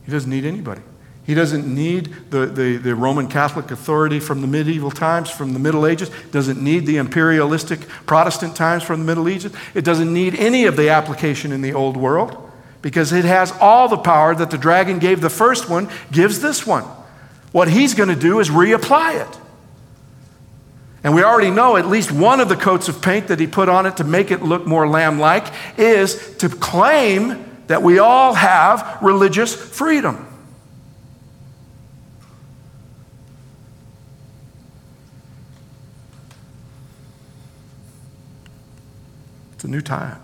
[0.05, 0.83] He doesn't need anybody.
[1.29, 5.59] He doesn't need the, the, the, Roman Catholic authority from the medieval times, from the
[5.59, 6.11] Middle Ages.
[6.31, 9.53] Doesn't need the imperialistic Protestant times from the Middle Ages.
[9.74, 12.51] It doesn't need any of the application in the Old World
[12.81, 16.66] because it has all the power that the dragon gave the first one, gives this
[16.66, 16.85] one.
[17.53, 19.39] What he's going to do is reapply it.
[21.05, 23.68] And we already know at least one of the coats of paint that he put
[23.68, 25.45] on it to make it look more lamb like
[25.76, 30.24] is to claim that we all have religious freedom.
[39.59, 40.21] It's a new time,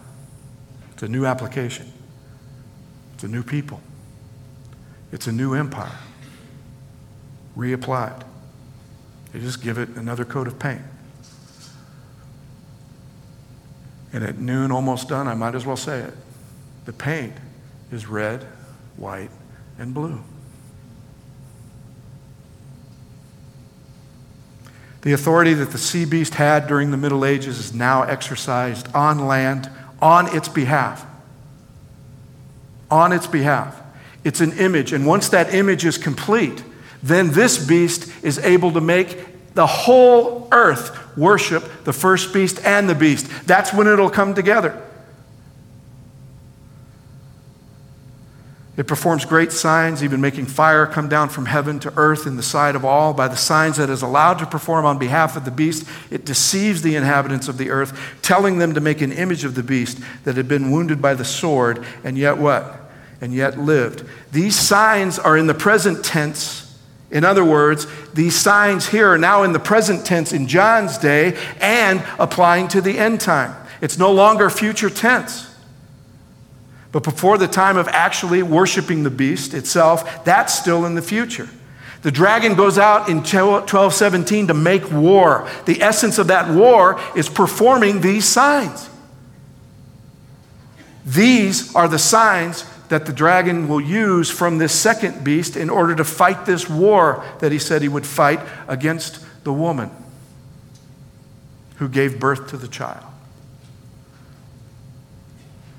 [0.93, 1.93] it's a new application,
[3.15, 3.81] it's a new people,
[5.11, 5.99] it's a new empire,
[7.59, 8.23] reapplied.
[9.33, 10.83] They just give it another coat of paint.
[14.13, 16.15] And at noon, almost done, I might as well say it.
[16.85, 17.35] The paint
[17.91, 18.45] is red,
[18.97, 19.33] white,
[19.81, 20.23] and blue.
[25.05, 29.27] The authority that the sea beast had during the Middle Ages is now exercised on
[29.27, 31.05] land on its behalf.
[32.91, 33.79] On its behalf.
[34.25, 36.65] It's an image, and once that image is complete,
[37.03, 42.89] then this beast is able to make the whole earth worship the first beast and
[42.89, 43.29] the beast.
[43.47, 44.83] That's when it'll come together.
[48.77, 52.43] It performs great signs, even making fire come down from heaven to earth in the
[52.43, 53.15] sight of all.
[53.15, 56.83] By the signs that is allowed to perform on behalf of the beast, it deceives
[56.83, 60.37] the inhabitants of the earth, telling them to make an image of the beast that
[60.37, 62.91] had been wounded by the sword, and yet what?
[63.21, 64.05] And yet lived.
[64.33, 66.77] These signs are in the present tense.
[67.13, 71.39] In other words, these signs here are now in the present tense in John's day
[71.61, 73.55] and applying to the end time.
[73.81, 75.54] It's no longer future tense.
[76.95, 81.49] But before the time of actually worshiping the beast itself, that's still in the future.
[82.03, 85.51] The dragon goes out in 1217 to make war.
[85.65, 88.89] The essence of that war is performing these signs.
[91.05, 95.97] These are the signs that the dragon will use from this second beast in order
[95.97, 98.39] to fight this war that he said he would fight
[98.69, 99.91] against the woman
[101.79, 103.05] who gave birth to the child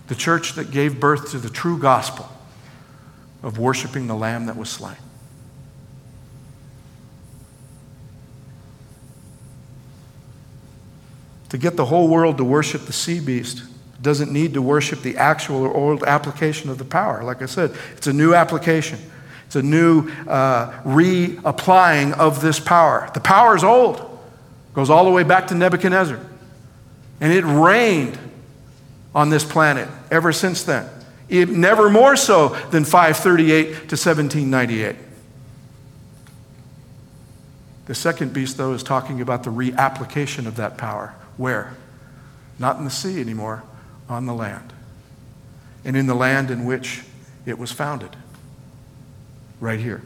[0.07, 2.29] the church that gave birth to the true gospel
[3.43, 4.97] of worshiping the Lamb that was slain.
[11.49, 13.63] To get the whole world to worship the sea beast
[14.01, 17.23] doesn't need to worship the actual or old application of the power.
[17.23, 18.99] Like I said, it's a new application.
[19.45, 23.09] It's a new uh, reapplying of this power.
[23.13, 24.19] The power is old,
[24.73, 26.19] goes all the way back to Nebuchadnezzar.
[27.21, 28.19] And it reigned
[29.15, 30.87] on this planet ever since then.
[31.29, 34.95] It, never more so than 538 to 1798.
[37.85, 41.15] The second beast, though, is talking about the reapplication of that power.
[41.37, 41.73] Where?
[42.59, 43.63] Not in the sea anymore,
[44.09, 44.73] on the land.
[45.83, 47.03] And in the land in which
[47.45, 48.15] it was founded.
[49.59, 50.01] Right here.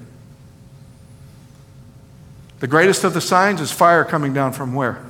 [2.60, 5.06] The greatest of the signs is fire coming down from where?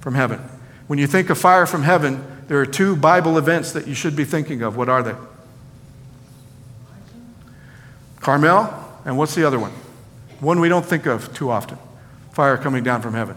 [0.00, 0.40] From heaven.
[0.86, 4.16] When you think of fire from heaven, there are two Bible events that you should
[4.16, 4.76] be thinking of.
[4.76, 5.14] What are they?
[8.18, 8.74] Carmel,
[9.04, 9.70] and what's the other one?
[10.40, 11.78] One we don't think of too often
[12.32, 13.36] fire coming down from heaven.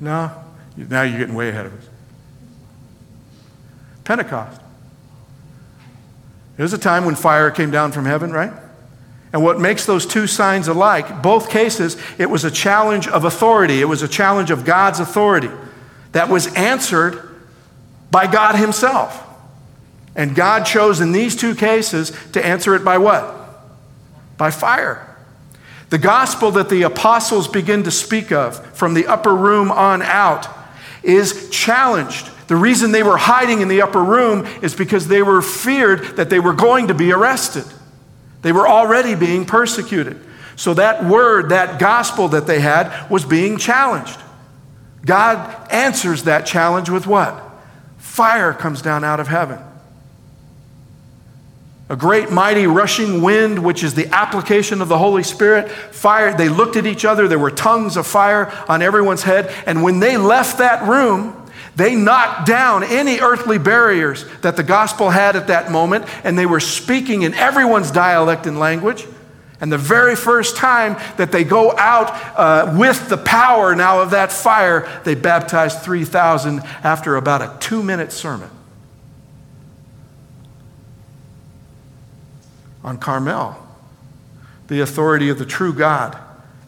[0.00, 0.32] No,
[0.74, 1.86] now you're getting way ahead of us.
[4.04, 4.58] Pentecost.
[6.56, 8.54] There's a time when fire came down from heaven, right?
[9.34, 13.82] And what makes those two signs alike, both cases, it was a challenge of authority.
[13.82, 15.50] It was a challenge of God's authority
[16.12, 17.36] that was answered
[18.10, 19.24] by God Himself.
[20.14, 23.34] And God chose in these two cases to answer it by what?
[24.36, 25.16] By fire.
[25.90, 30.48] The gospel that the apostles begin to speak of from the upper room on out
[31.02, 32.30] is challenged.
[32.48, 36.30] The reason they were hiding in the upper room is because they were feared that
[36.30, 37.64] they were going to be arrested.
[38.42, 40.18] They were already being persecuted.
[40.56, 44.18] So that word, that gospel that they had, was being challenged.
[45.08, 47.42] God answers that challenge with what?
[47.96, 49.58] Fire comes down out of heaven.
[51.88, 55.70] A great, mighty, rushing wind, which is the application of the Holy Spirit.
[55.70, 57.26] Fire, they looked at each other.
[57.26, 59.50] There were tongues of fire on everyone's head.
[59.64, 61.34] And when they left that room,
[61.74, 66.44] they knocked down any earthly barriers that the gospel had at that moment, and they
[66.44, 69.06] were speaking in everyone's dialect and language.
[69.60, 74.10] And the very first time that they go out uh, with the power now of
[74.10, 78.50] that fire, they baptized 3,000 after about a two minute sermon.
[82.84, 83.56] On Carmel,
[84.68, 86.16] the authority of the true God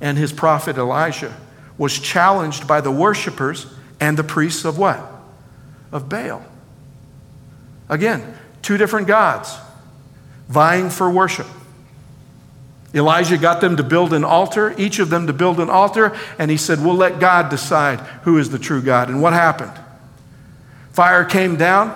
[0.00, 1.36] and his prophet Elijah
[1.78, 3.66] was challenged by the worshipers
[4.00, 5.00] and the priests of what?
[5.92, 6.44] Of Baal.
[7.88, 9.56] Again, two different gods
[10.48, 11.46] vying for worship.
[12.94, 16.50] Elijah got them to build an altar, each of them to build an altar, and
[16.50, 19.08] he said, We'll let God decide who is the true God.
[19.08, 19.72] And what happened?
[20.92, 21.94] Fire came down,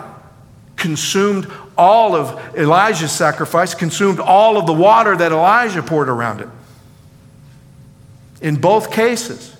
[0.76, 6.48] consumed all of Elijah's sacrifice, consumed all of the water that Elijah poured around it.
[8.40, 9.56] In both cases,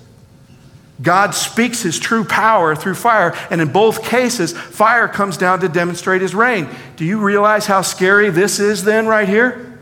[1.01, 5.67] God speaks his true power through fire, and in both cases, fire comes down to
[5.67, 6.69] demonstrate his reign.
[6.95, 9.74] Do you realize how scary this is then, right here?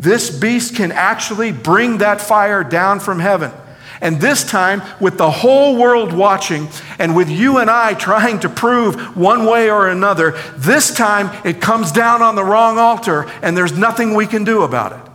[0.00, 3.52] This beast can actually bring that fire down from heaven.
[4.00, 8.48] And this time, with the whole world watching and with you and I trying to
[8.48, 13.54] prove one way or another, this time it comes down on the wrong altar and
[13.54, 15.12] there's nothing we can do about it.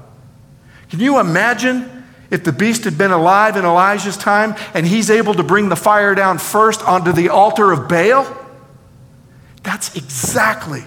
[0.92, 5.34] Can you imagine if the beast had been alive in Elijah's time and he's able
[5.34, 8.38] to bring the fire down first onto the altar of Baal?
[9.64, 10.84] That's exactly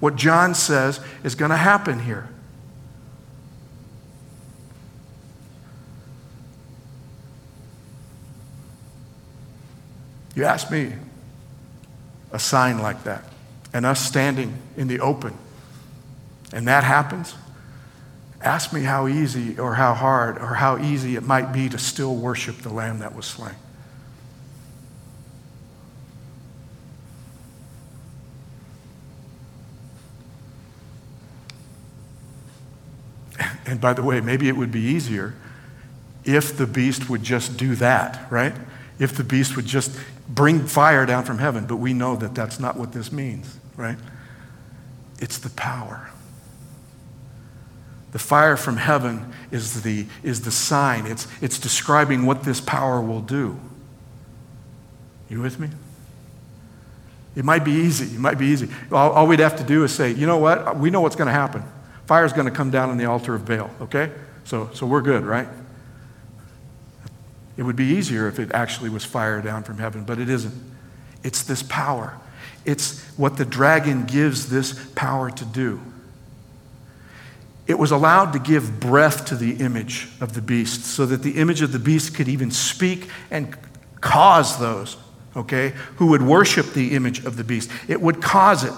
[0.00, 2.31] what John says is going to happen here.
[10.34, 10.92] You ask me,
[12.32, 13.24] a sign like that,
[13.72, 15.36] and us standing in the open,
[16.52, 17.34] and that happens,
[18.40, 22.16] ask me how easy or how hard or how easy it might be to still
[22.16, 23.54] worship the Lamb that was slain.
[33.66, 35.34] And by the way, maybe it would be easier
[36.24, 38.54] if the beast would just do that, right?
[38.98, 39.98] If the beast would just
[40.34, 43.98] bring fire down from heaven, but we know that that's not what this means, right?
[45.20, 46.10] It's the power.
[48.12, 51.06] The fire from heaven is the, is the sign.
[51.06, 53.58] It's, it's describing what this power will do.
[55.28, 55.68] You with me?
[57.34, 58.14] It might be easy.
[58.14, 58.68] It might be easy.
[58.90, 60.76] All, all we'd have to do is say, you know what?
[60.76, 61.62] We know what's going to happen.
[62.06, 64.12] Fire's going to come down on the altar of Baal, okay?
[64.44, 65.48] So, so we're good, right?
[67.62, 70.52] It would be easier if it actually was fire down from heaven, but it isn't.
[71.22, 72.18] It's this power.
[72.64, 75.80] It's what the dragon gives this power to do.
[77.68, 81.38] It was allowed to give breath to the image of the beast so that the
[81.38, 83.56] image of the beast could even speak and
[84.00, 84.96] cause those,
[85.36, 87.70] okay, who would worship the image of the beast.
[87.86, 88.74] It would cause it.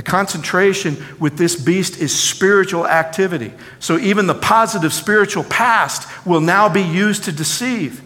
[0.00, 3.52] The concentration with this beast is spiritual activity.
[3.80, 8.00] So even the positive spiritual past will now be used to deceive.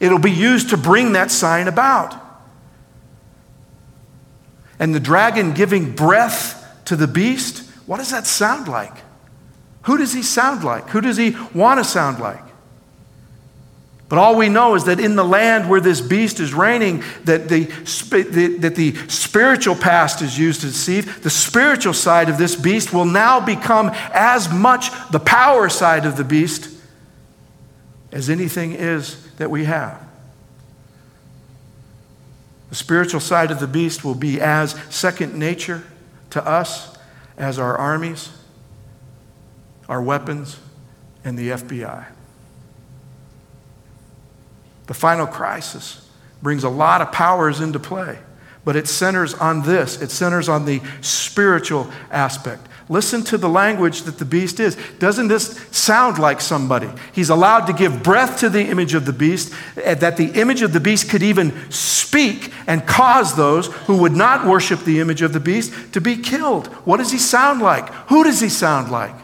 [0.00, 2.14] It'll be used to bring that sign about.
[4.78, 8.92] And the dragon giving breath to the beast, what does that sound like?
[9.84, 10.90] Who does he sound like?
[10.90, 12.44] Who does he want to sound like?
[14.10, 17.48] But all we know is that in the land where this beast is reigning, that
[17.48, 17.66] the,
[18.60, 21.22] that the spiritual past is used to deceive.
[21.22, 26.16] The spiritual side of this beast will now become as much the power side of
[26.16, 26.76] the beast
[28.10, 30.04] as anything is that we have.
[32.70, 35.84] The spiritual side of the beast will be as second nature
[36.30, 36.98] to us
[37.38, 38.30] as our armies,
[39.88, 40.58] our weapons,
[41.22, 42.06] and the FBI.
[44.90, 46.04] The final crisis
[46.42, 48.18] brings a lot of powers into play,
[48.64, 52.66] but it centers on this it centers on the spiritual aspect.
[52.88, 54.76] Listen to the language that the beast is.
[54.98, 56.88] Doesn't this sound like somebody?
[57.12, 60.60] He's allowed to give breath to the image of the beast, eh, that the image
[60.60, 65.22] of the beast could even speak and cause those who would not worship the image
[65.22, 66.66] of the beast to be killed.
[66.84, 67.88] What does he sound like?
[68.08, 69.14] Who does he sound like?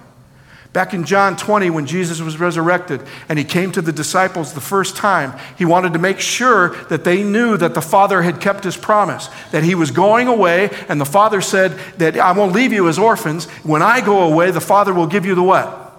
[0.76, 3.00] Back in John 20, when Jesus was resurrected
[3.30, 7.02] and he came to the disciples the first time, he wanted to make sure that
[7.02, 11.00] they knew that the Father had kept his promise, that he was going away, and
[11.00, 13.46] the Father said that I won't leave you as orphans.
[13.62, 15.96] When I go away, the Father will give you the what?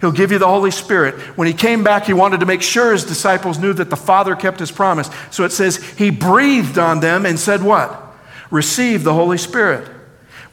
[0.00, 1.14] He'll give you the Holy Spirit.
[1.38, 4.34] When he came back, he wanted to make sure his disciples knew that the Father
[4.34, 5.08] kept his promise.
[5.30, 8.02] So it says, he breathed on them and said, What?
[8.50, 9.88] Receive the Holy Spirit.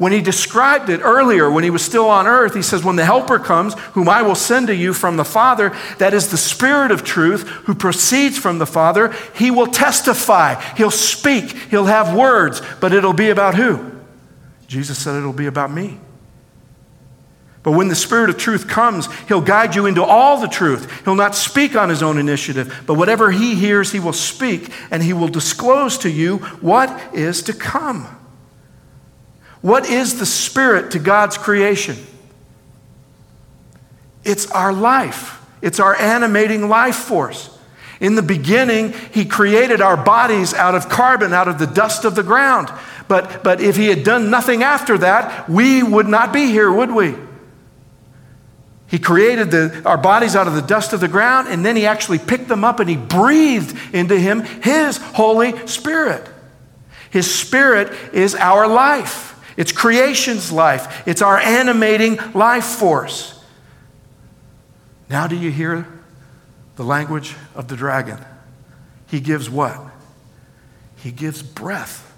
[0.04, 3.06] When he described it earlier, when he was still on earth, he says, When the
[3.06, 6.92] Helper comes, whom I will send to you from the Father, that is the Spirit
[6.92, 10.62] of truth who proceeds from the Father, he will testify.
[10.76, 11.52] He'll speak.
[11.70, 12.62] He'll have words.
[12.82, 13.94] But it'll be about who?
[14.68, 15.98] Jesus said it'll be about me.
[17.64, 21.06] But when the Spirit of truth comes, He'll guide you into all the truth.
[21.06, 25.02] He'll not speak on His own initiative, but whatever He hears, He will speak, and
[25.02, 28.20] He will disclose to you what is to come.
[29.64, 31.96] What is the Spirit to God's creation?
[34.26, 37.50] It's our life, it's our animating life force.
[38.02, 42.14] In the beginning, He created our bodies out of carbon, out of the dust of
[42.14, 42.70] the ground.
[43.08, 46.92] But, but if He had done nothing after that, we would not be here, would
[46.92, 47.16] we?
[48.88, 51.86] He created the, our bodies out of the dust of the ground, and then He
[51.86, 56.28] actually picked them up and He breathed into Him His Holy Spirit.
[57.12, 59.33] His Spirit is our life.
[59.56, 63.40] It's creation's life, it's our animating life force.
[65.10, 65.88] Now, do you hear
[66.76, 68.18] the language of the dragon?
[69.08, 69.80] He gives what?
[70.98, 72.12] He gives breath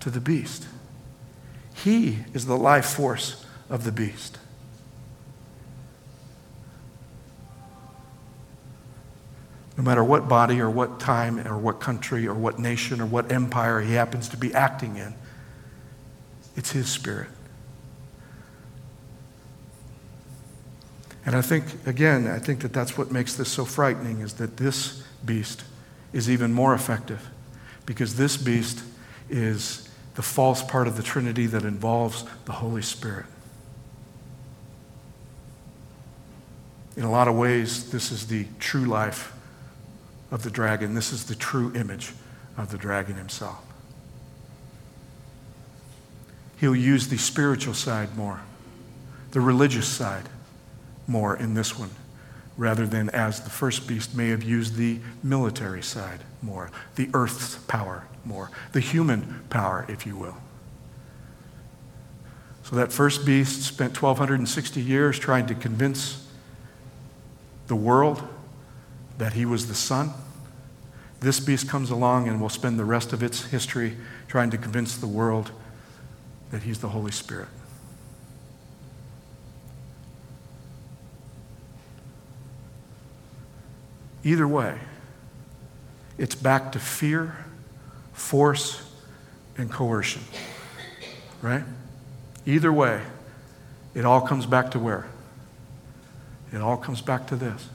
[0.00, 0.66] to the beast.
[1.74, 4.38] He is the life force of the beast.
[9.78, 13.32] No matter what body or what time or what country or what nation or what
[13.32, 15.14] empire he happens to be acting in,
[16.60, 17.30] it's his spirit.
[21.24, 24.58] And I think, again, I think that that's what makes this so frightening is that
[24.58, 25.64] this beast
[26.12, 27.30] is even more effective
[27.86, 28.82] because this beast
[29.30, 33.24] is the false part of the Trinity that involves the Holy Spirit.
[36.94, 39.32] In a lot of ways, this is the true life
[40.30, 40.92] of the dragon.
[40.92, 42.12] This is the true image
[42.58, 43.64] of the dragon himself.
[46.60, 48.42] He'll use the spiritual side more,
[49.30, 50.28] the religious side
[51.06, 51.90] more in this one,
[52.58, 57.56] rather than as the first beast may have used the military side more, the earth's
[57.66, 60.36] power more, the human power, if you will.
[62.64, 66.28] So that first beast spent 1,260 years trying to convince
[67.68, 68.22] the world
[69.16, 70.10] that he was the Son.
[71.20, 73.96] This beast comes along and will spend the rest of its history
[74.28, 75.52] trying to convince the world
[76.50, 77.48] that he's the Holy Spirit.
[84.22, 84.78] Either way,
[86.18, 87.44] it's back to fear,
[88.12, 88.82] force,
[89.56, 90.22] and coercion.
[91.40, 91.64] Right?
[92.44, 93.00] Either way,
[93.94, 95.06] it all comes back to where?
[96.52, 97.68] It all comes back to this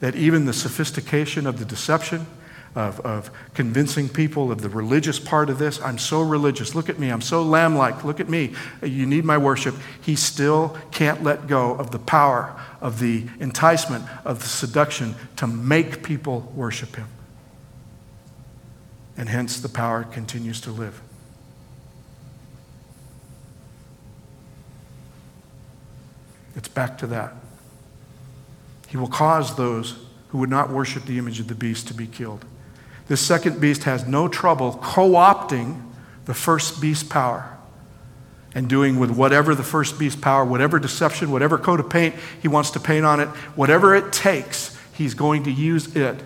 [0.00, 2.26] that even the sophistication of the deception,
[2.74, 6.74] of, of convincing people of the religious part of this, I'm so religious.
[6.74, 7.10] Look at me.
[7.10, 8.04] I'm so lamb like.
[8.04, 8.54] Look at me.
[8.82, 9.74] You need my worship.
[10.00, 15.46] He still can't let go of the power, of the enticement, of the seduction to
[15.46, 17.08] make people worship him.
[19.16, 21.02] And hence the power continues to live.
[26.54, 27.34] It's back to that.
[28.88, 29.98] He will cause those
[30.28, 32.44] who would not worship the image of the beast to be killed.
[33.08, 35.82] This second beast has no trouble co opting
[36.26, 37.58] the first beast power
[38.54, 42.48] and doing with whatever the first beast power, whatever deception, whatever coat of paint he
[42.48, 46.22] wants to paint on it, whatever it takes, he's going to use it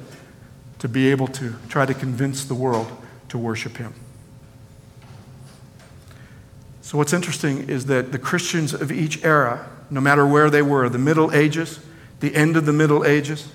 [0.80, 2.90] to be able to try to convince the world
[3.28, 3.94] to worship him.
[6.80, 10.88] So, what's interesting is that the Christians of each era, no matter where they were,
[10.88, 11.78] the Middle Ages,
[12.18, 13.48] the end of the Middle Ages,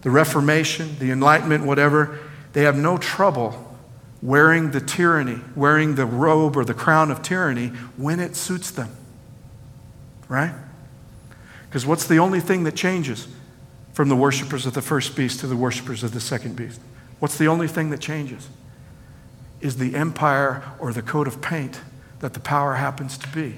[0.00, 2.18] the Reformation, the Enlightenment, whatever,
[2.52, 3.66] they have no trouble
[4.22, 8.90] wearing the tyranny, wearing the robe or the crown of tyranny when it suits them.
[10.28, 10.54] Right?
[11.68, 13.28] Because what's the only thing that changes
[13.92, 16.80] from the worshipers of the first beast to the worshipers of the second beast?
[17.18, 18.48] What's the only thing that changes?
[19.60, 21.80] Is the empire or the coat of paint
[22.20, 23.56] that the power happens to be.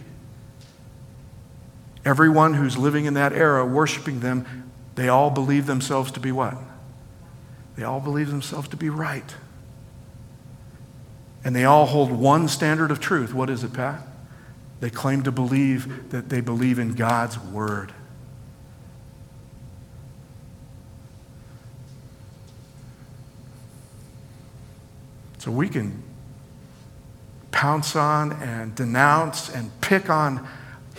[2.04, 6.56] Everyone who's living in that era, worshiping them, they all believe themselves to be what?
[7.82, 9.34] They all believe themselves to be right.
[11.42, 13.34] And they all hold one standard of truth.
[13.34, 14.06] What is it, Pat?
[14.78, 17.92] They claim to believe that they believe in God's word.
[25.38, 26.04] So we can
[27.50, 30.46] pounce on and denounce and pick on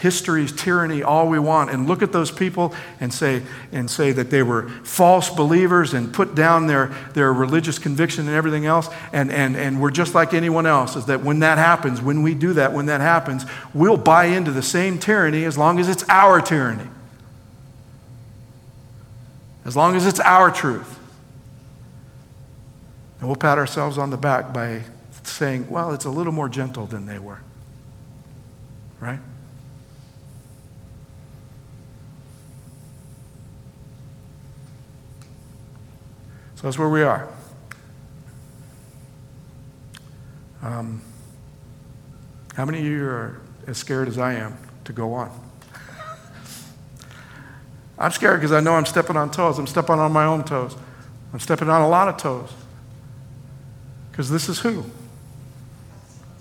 [0.04, 3.42] history's tyranny all we want and look at those people and say,
[3.72, 8.36] and say that they were false believers and put down their, their religious conviction and
[8.36, 8.90] everything else.
[9.14, 12.36] And, and, and we're just like anyone else, is that when that happens, when we
[12.36, 16.04] do that, when that happens, we'll buy into the same tyranny as long as it's
[16.10, 16.90] our tyranny.
[19.64, 21.00] As long as it's our truth.
[23.22, 24.84] And we'll pat ourselves on the back by
[25.24, 27.40] saying, well, it's a little more gentle than they were.
[29.00, 29.20] Right?
[36.64, 37.28] So that's where we are.
[40.62, 41.02] Um,
[42.56, 45.30] how many of you are as scared as I am to go on?
[48.00, 49.60] I'm scared because I know I'm stepping on toes.
[49.60, 50.78] I'm stepping on my own toes.
[51.34, 52.54] I'm stepping on a lot of toes.
[54.10, 54.86] Because this is who?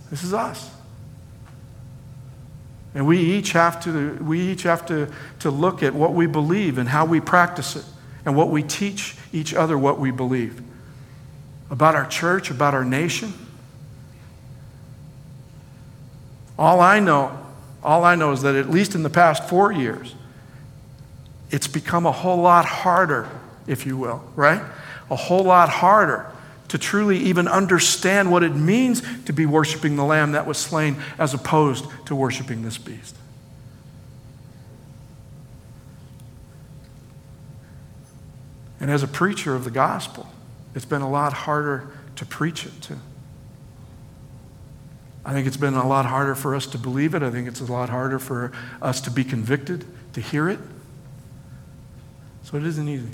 [0.08, 0.70] This is us.
[2.94, 6.78] And we each have to, we each have to, to look at what we believe
[6.78, 7.84] and how we practice it
[8.24, 10.62] and what we teach each other what we believe
[11.70, 13.32] about our church, about our nation.
[16.58, 17.38] All I know,
[17.82, 20.14] all I know is that at least in the past four years,
[21.50, 23.28] it's become a whole lot harder,
[23.66, 24.60] if you will, right?
[25.10, 26.30] A whole lot harder
[26.68, 30.96] to truly even understand what it means to be worshiping the Lamb that was slain
[31.18, 33.16] as opposed to worshiping this beast.
[38.82, 40.28] And as a preacher of the gospel,
[40.74, 42.98] it's been a lot harder to preach it to.
[45.24, 47.22] I think it's been a lot harder for us to believe it.
[47.22, 48.50] I think it's a lot harder for
[48.82, 50.58] us to be convicted, to hear it.
[52.42, 53.12] So it isn't easy.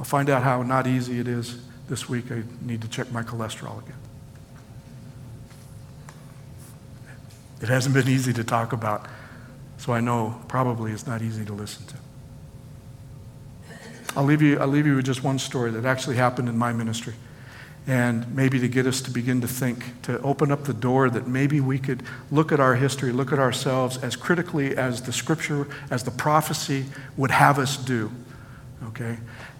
[0.00, 2.32] I'll find out how not easy it is this week.
[2.32, 3.94] I need to check my cholesterol again.
[7.62, 9.06] It hasn't been easy to talk about,
[9.78, 11.94] so I know probably it's not easy to listen to.
[14.16, 16.72] I'll leave you, I'll leave you with just one story that actually happened in my
[16.72, 17.14] ministry.
[17.86, 21.26] And maybe to get us to begin to think, to open up the door that
[21.26, 25.66] maybe we could look at our history, look at ourselves as critically as the scripture,
[25.90, 26.84] as the prophecy
[27.16, 28.10] would have us do.
[28.88, 29.16] Okay?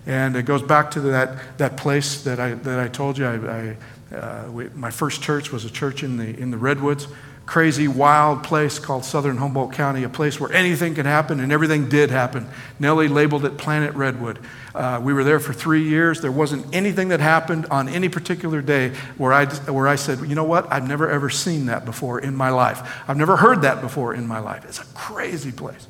[0.07, 3.27] And it goes back to that, that place that I, that I told you.
[3.27, 3.77] I, I
[4.15, 7.07] uh, we, my first church was a church in the, in the Redwoods
[7.51, 11.89] crazy, wild place called Southern Humboldt County, a place where anything could happen and everything
[11.89, 12.47] did happen.
[12.79, 14.39] Nellie labeled it Planet Redwood.
[14.73, 16.21] Uh, we were there for three years.
[16.21, 20.37] There wasn't anything that happened on any particular day where I, where I said, you
[20.37, 23.03] know what, I've never ever seen that before in my life.
[23.09, 24.65] I've never heard that before in my life.
[24.65, 25.89] It's a crazy place.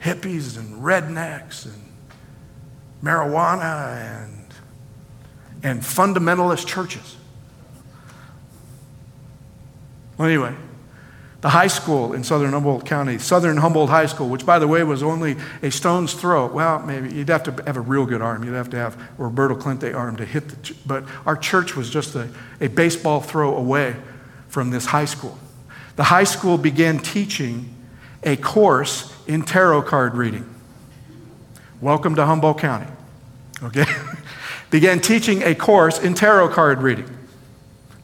[0.00, 1.92] Hippies and rednecks and
[3.04, 4.46] marijuana and,
[5.62, 7.18] and fundamentalist churches.
[10.20, 10.54] Well, anyway,
[11.40, 14.84] the high school in southern Humboldt County, Southern Humboldt High School, which, by the way,
[14.84, 16.46] was only a stone's throw.
[16.46, 18.44] Well, maybe you'd have to have a real good arm.
[18.44, 20.56] You'd have to have Roberto Clemente arm to hit the.
[20.56, 22.28] Ch- but our church was just a,
[22.60, 23.96] a baseball throw away
[24.48, 25.38] from this high school.
[25.96, 27.74] The high school began teaching
[28.22, 30.54] a course in tarot card reading.
[31.80, 32.92] Welcome to Humboldt County.
[33.62, 33.86] Okay?
[34.70, 37.08] began teaching a course in tarot card reading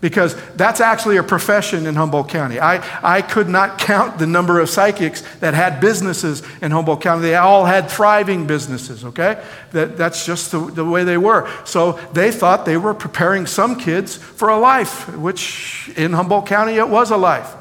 [0.00, 2.60] because that's actually a profession in Humboldt County.
[2.60, 7.22] I, I could not count the number of psychics that had businesses in Humboldt County.
[7.22, 9.42] They all had thriving businesses, okay?
[9.72, 11.50] That, that's just the, the way they were.
[11.64, 16.74] So they thought they were preparing some kids for a life, which in Humboldt County
[16.74, 17.54] it was a life.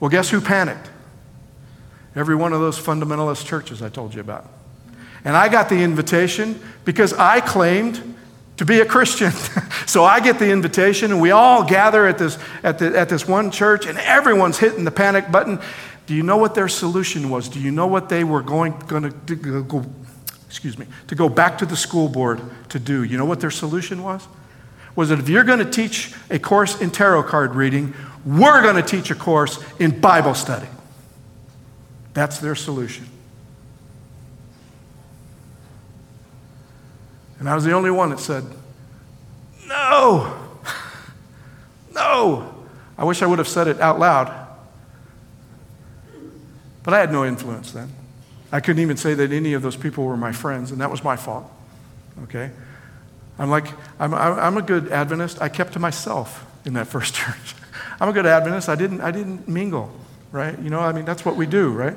[0.00, 0.90] Well, guess who panicked?
[2.14, 4.48] Every one of those fundamentalist churches I told you about.
[5.24, 8.16] And I got the invitation because I claimed
[8.58, 9.32] to be a Christian.
[9.86, 13.26] so I get the invitation, and we all gather at this, at, the, at this
[13.26, 15.58] one church, and everyone's hitting the panic button.
[16.06, 17.48] Do you know what their solution was?
[17.48, 19.84] Do you know what they were going, going to go,
[20.46, 22.40] excuse me, to go back to the school board
[22.70, 23.04] to do?
[23.04, 24.26] You know what their solution was?
[24.96, 27.94] Was that if you're going to teach a course in tarot card reading,
[28.24, 30.66] we're going to teach a course in Bible study.
[32.14, 33.08] That's their solution.
[37.38, 38.44] And I was the only one that said,
[39.66, 40.34] No,
[41.94, 42.54] no.
[42.96, 44.46] I wish I would have said it out loud.
[46.82, 47.92] But I had no influence then.
[48.50, 51.04] I couldn't even say that any of those people were my friends, and that was
[51.04, 51.50] my fault.
[52.24, 52.50] Okay?
[53.38, 53.66] I'm like,
[54.00, 55.40] I'm, I'm a good Adventist.
[55.40, 57.54] I kept to myself in that first church.
[58.00, 58.68] I'm a good Adventist.
[58.68, 59.92] I didn't, I didn't mingle,
[60.32, 60.58] right?
[60.58, 61.96] You know, I mean, that's what we do, right?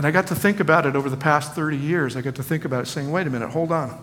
[0.00, 2.16] And I got to think about it over the past 30 years.
[2.16, 4.00] I got to think about it saying, wait a minute, hold on.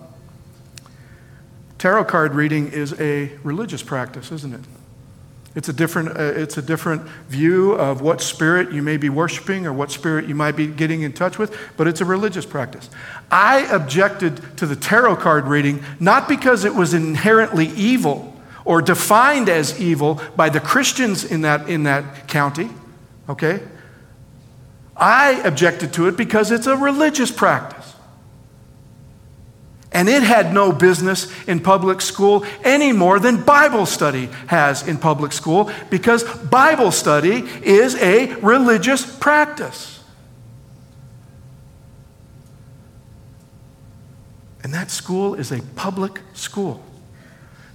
[1.80, 4.62] Tarot card reading is a religious practice, isn't it?
[5.56, 9.66] It's a different, uh, it's a different view of what spirit you may be worshiping
[9.66, 12.92] or what spirit you might be getting in touch with, but it's a religious practice.
[13.32, 19.50] I objected to the tarot card reading not because it was inherently evil or defined
[19.50, 22.70] as evil by the Christians in that, in that county,
[23.28, 23.62] okay?
[24.98, 27.94] I objected to it because it's a religious practice.
[29.92, 34.98] And it had no business in public school any more than Bible study has in
[34.98, 40.04] public school because Bible study is a religious practice.
[44.64, 46.84] And that school is a public school.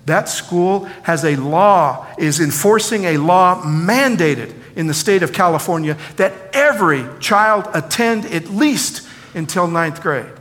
[0.07, 5.97] That school has a law, is enforcing a law mandated in the state of California
[6.17, 10.33] that every child attend at least until ninth grade.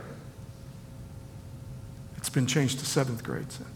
[2.16, 3.68] It's been changed to seventh grade since.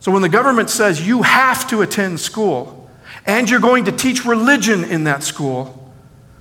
[0.00, 2.88] So when the government says you have to attend school
[3.26, 5.92] and you're going to teach religion in that school,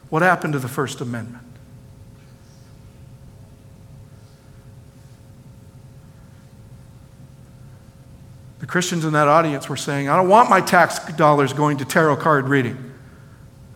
[0.10, 1.45] what happened to the First Amendment?
[8.60, 11.86] The Christians in that audience were saying, I don't want my tax dollars going to
[11.86, 12.94] tarot card reading.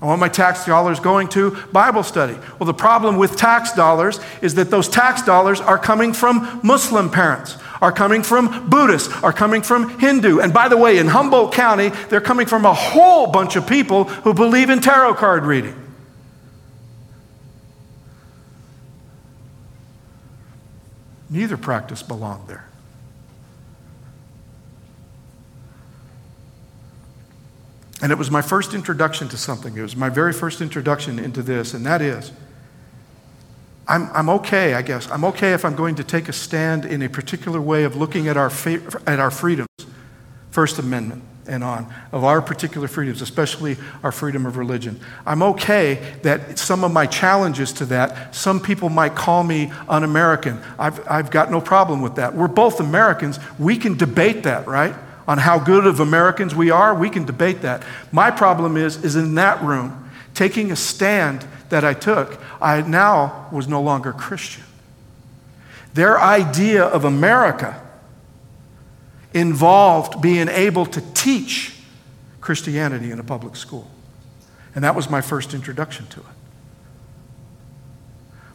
[0.02, 2.38] I want my tax dollars going to Bible study.
[2.58, 7.10] Well, the problem with tax dollars is that those tax dollars are coming from Muslim
[7.10, 7.58] parents.
[7.82, 10.40] are coming from Buddhists, are coming from Hindu.
[10.40, 14.06] And by the way, in Humboldt County, they're coming from a whole bunch of people
[14.06, 15.76] who believe in tarot card reading.
[21.30, 22.69] Neither practice belonged there.
[28.02, 29.78] And it was my first introduction to something.
[29.78, 32.32] It was my very first introduction into this, and that is
[33.90, 35.10] I'm, I'm okay, I guess.
[35.10, 38.28] I'm okay if I'm going to take a stand in a particular way of looking
[38.28, 38.52] at our,
[39.08, 39.68] at our freedoms,
[40.52, 45.00] First Amendment and on, of our particular freedoms, especially our freedom of religion.
[45.26, 50.04] I'm okay that some of my challenges to that, some people might call me un
[50.04, 50.62] American.
[50.78, 52.36] I've, I've got no problem with that.
[52.36, 53.40] We're both Americans.
[53.58, 54.94] We can debate that, right?
[55.30, 57.84] On how good of Americans we are, we can debate that.
[58.12, 63.48] My problem is, is in that room, taking a stand that I took, I now
[63.52, 64.64] was no longer Christian.
[65.94, 67.80] Their idea of America
[69.32, 71.76] involved being able to teach
[72.42, 73.88] Christianity in a public school.
[74.74, 76.26] And that was my first introduction to it.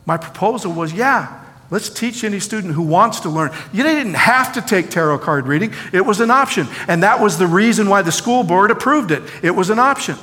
[0.06, 3.50] My proposal was yeah, let's teach any student who wants to learn.
[3.72, 6.66] You didn't have to take tarot card reading, it was an option.
[6.88, 9.22] And that was the reason why the school board approved it.
[9.42, 10.16] It was an option.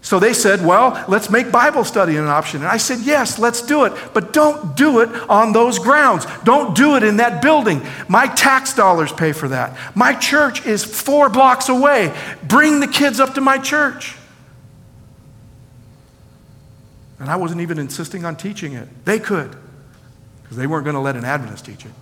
[0.00, 2.60] So they said, well, let's make Bible study an option.
[2.60, 3.92] And I said, yes, let's do it.
[4.14, 6.24] But don't do it on those grounds.
[6.44, 7.82] Don't do it in that building.
[8.08, 9.76] My tax dollars pay for that.
[9.96, 12.14] My church is four blocks away.
[12.44, 14.16] Bring the kids up to my church.
[17.18, 18.88] And I wasn't even insisting on teaching it.
[19.04, 19.56] They could,
[20.48, 21.92] because they weren't going to let an Adventist teach it.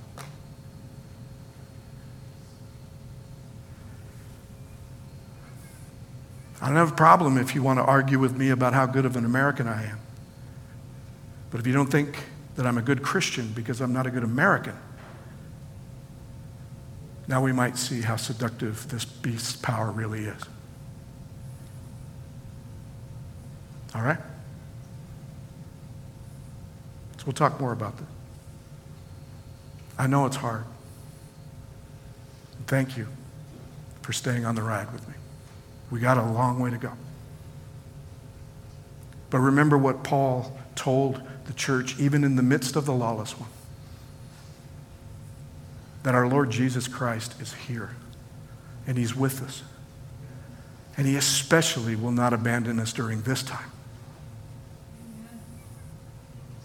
[6.63, 9.05] I don't have a problem if you want to argue with me about how good
[9.05, 9.99] of an American I am.
[11.51, 12.25] But if you don't think
[12.55, 14.77] that I'm a good Christian because I'm not a good American,
[17.27, 20.41] now we might see how seductive this beast's power really is.
[23.93, 24.19] All right?
[27.19, 28.07] So we'll talk more about this.
[29.99, 30.65] I know it's hard.
[32.67, 33.09] Thank you
[34.03, 35.15] for staying on the ride with me.
[35.91, 36.93] We got a long way to go.
[39.31, 43.51] But remember what Paul told the church, even in the midst of the lawless one
[46.07, 47.91] that our Lord Jesus Christ is here
[48.87, 49.65] and He's with us.
[50.97, 53.73] And He especially will not abandon us during this time.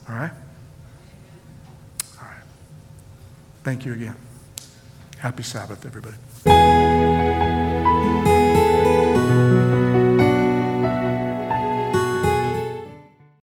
[0.08, 0.32] All right?
[2.20, 2.44] All right.
[3.64, 4.16] Thank you again.
[5.20, 7.21] Happy Sabbath, everybody.